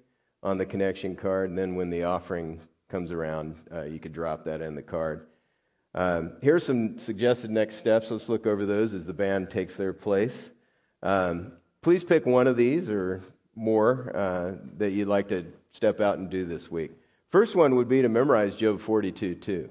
on 0.42 0.58
the 0.58 0.66
connection 0.66 1.16
card. 1.16 1.50
And 1.50 1.58
then 1.58 1.76
when 1.76 1.90
the 1.90 2.04
offering 2.04 2.60
comes 2.90 3.12
around, 3.12 3.56
uh, 3.72 3.84
you 3.84 4.00
could 4.00 4.14
drop 4.14 4.44
that 4.46 4.62
in 4.62 4.76
the 4.76 4.82
card. 4.82 5.28
Um, 5.96 6.34
here 6.42 6.56
are 6.56 6.60
some 6.60 6.98
suggested 6.98 7.52
next 7.52 7.76
steps. 7.76 8.10
Let's 8.10 8.28
look 8.28 8.48
over 8.48 8.66
those 8.66 8.94
as 8.94 9.06
the 9.06 9.14
band 9.14 9.50
takes 9.50 9.76
their 9.76 9.94
place. 9.94 10.50
Um, 11.04 11.54
please 11.82 12.04
pick 12.04 12.26
one 12.26 12.48
of 12.48 12.58
these 12.58 12.90
or 12.90 13.22
more 13.56 14.12
uh, 14.16 14.54
that 14.78 14.92
you'd 14.92 15.08
like 15.08 15.28
to 15.28 15.46
step 15.72 16.02
out 16.02 16.18
and 16.18 16.30
do 16.30 16.46
this 16.46 16.72
week. 16.72 16.92
First 17.30 17.56
one 17.56 17.76
would 17.76 17.88
be 17.88 18.02
to 18.02 18.10
memorize 18.10 18.56
Job 18.56 18.80
42 18.80 19.36
2. 19.36 19.70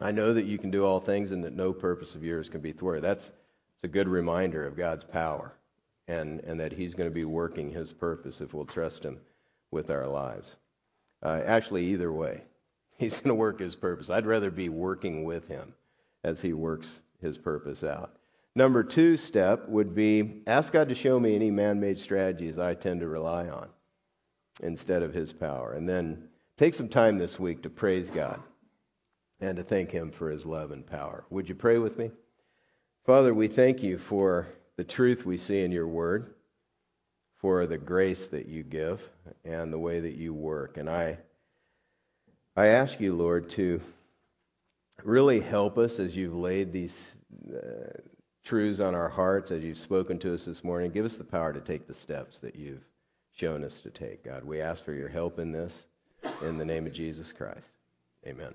I 0.00 0.10
know 0.10 0.32
that 0.32 0.46
you 0.46 0.58
can 0.58 0.70
do 0.70 0.84
all 0.84 1.00
things 1.00 1.30
and 1.30 1.44
that 1.44 1.54
no 1.54 1.72
purpose 1.72 2.14
of 2.14 2.24
yours 2.24 2.48
can 2.48 2.60
be 2.60 2.72
thwarted. 2.72 3.04
That's 3.04 3.26
it's 3.26 3.84
a 3.84 3.88
good 3.88 4.08
reminder 4.08 4.66
of 4.66 4.76
God's 4.76 5.04
power 5.04 5.54
and, 6.08 6.40
and 6.40 6.58
that 6.58 6.72
He's 6.72 6.94
going 6.94 7.08
to 7.08 7.14
be 7.14 7.24
working 7.24 7.70
His 7.70 7.92
purpose 7.92 8.40
if 8.40 8.54
we'll 8.54 8.64
trust 8.64 9.04
Him 9.04 9.20
with 9.70 9.90
our 9.90 10.06
lives. 10.06 10.56
Uh, 11.22 11.42
actually, 11.46 11.86
either 11.86 12.12
way, 12.12 12.42
He's 12.98 13.14
going 13.14 13.28
to 13.28 13.34
work 13.34 13.60
His 13.60 13.76
purpose. 13.76 14.10
I'd 14.10 14.26
rather 14.26 14.50
be 14.50 14.68
working 14.68 15.24
with 15.24 15.46
Him 15.46 15.74
as 16.24 16.40
He 16.40 16.52
works 16.52 17.02
His 17.20 17.38
purpose 17.38 17.84
out. 17.84 18.16
Number 18.56 18.82
two 18.82 19.16
step 19.16 19.68
would 19.68 19.94
be 19.94 20.42
ask 20.46 20.72
God 20.72 20.88
to 20.88 20.94
show 20.94 21.18
me 21.20 21.34
any 21.34 21.50
man 21.50 21.80
made 21.80 21.98
strategies 21.98 22.58
I 22.58 22.74
tend 22.74 23.00
to 23.00 23.08
rely 23.08 23.48
on 23.48 23.68
instead 24.62 25.02
of 25.02 25.14
His 25.14 25.32
power. 25.32 25.74
And 25.74 25.88
then 25.88 26.28
take 26.56 26.74
some 26.74 26.88
time 26.88 27.18
this 27.18 27.38
week 27.38 27.62
to 27.62 27.70
praise 27.70 28.08
God 28.08 28.40
and 29.44 29.56
to 29.56 29.62
thank 29.62 29.90
Him 29.90 30.10
for 30.10 30.30
His 30.30 30.44
love 30.44 30.70
and 30.70 30.86
power. 30.86 31.24
Would 31.30 31.48
you 31.48 31.54
pray 31.54 31.78
with 31.78 31.98
me? 31.98 32.10
Father, 33.04 33.34
we 33.34 33.48
thank 33.48 33.82
you 33.82 33.98
for 33.98 34.46
the 34.76 34.84
truth 34.84 35.26
we 35.26 35.36
see 35.36 35.62
in 35.62 35.70
your 35.70 35.86
word, 35.86 36.34
for 37.36 37.66
the 37.66 37.78
grace 37.78 38.26
that 38.26 38.46
you 38.46 38.62
give, 38.62 39.00
and 39.44 39.72
the 39.72 39.78
way 39.78 40.00
that 40.00 40.14
you 40.14 40.32
work. 40.32 40.78
And 40.78 40.88
I, 40.88 41.18
I 42.56 42.68
ask 42.68 42.98
you, 43.00 43.12
Lord, 43.12 43.50
to 43.50 43.80
really 45.02 45.40
help 45.40 45.76
us 45.76 46.00
as 46.00 46.16
you've 46.16 46.34
laid 46.34 46.72
these 46.72 47.12
uh, 47.54 47.98
truths 48.44 48.80
on 48.80 48.94
our 48.94 49.08
hearts, 49.08 49.50
as 49.50 49.62
you've 49.62 49.78
spoken 49.78 50.18
to 50.20 50.34
us 50.34 50.46
this 50.46 50.64
morning. 50.64 50.90
Give 50.90 51.04
us 51.04 51.16
the 51.16 51.24
power 51.24 51.52
to 51.52 51.60
take 51.60 51.86
the 51.86 51.94
steps 51.94 52.38
that 52.38 52.56
you've 52.56 52.84
shown 53.34 53.62
us 53.62 53.80
to 53.82 53.90
take, 53.90 54.24
God. 54.24 54.44
We 54.44 54.60
ask 54.62 54.84
for 54.84 54.94
your 54.94 55.08
help 55.08 55.38
in 55.38 55.52
this. 55.52 55.82
In 56.42 56.56
the 56.56 56.64
name 56.64 56.86
of 56.86 56.94
Jesus 56.94 57.32
Christ. 57.32 57.68
Amen. 58.26 58.54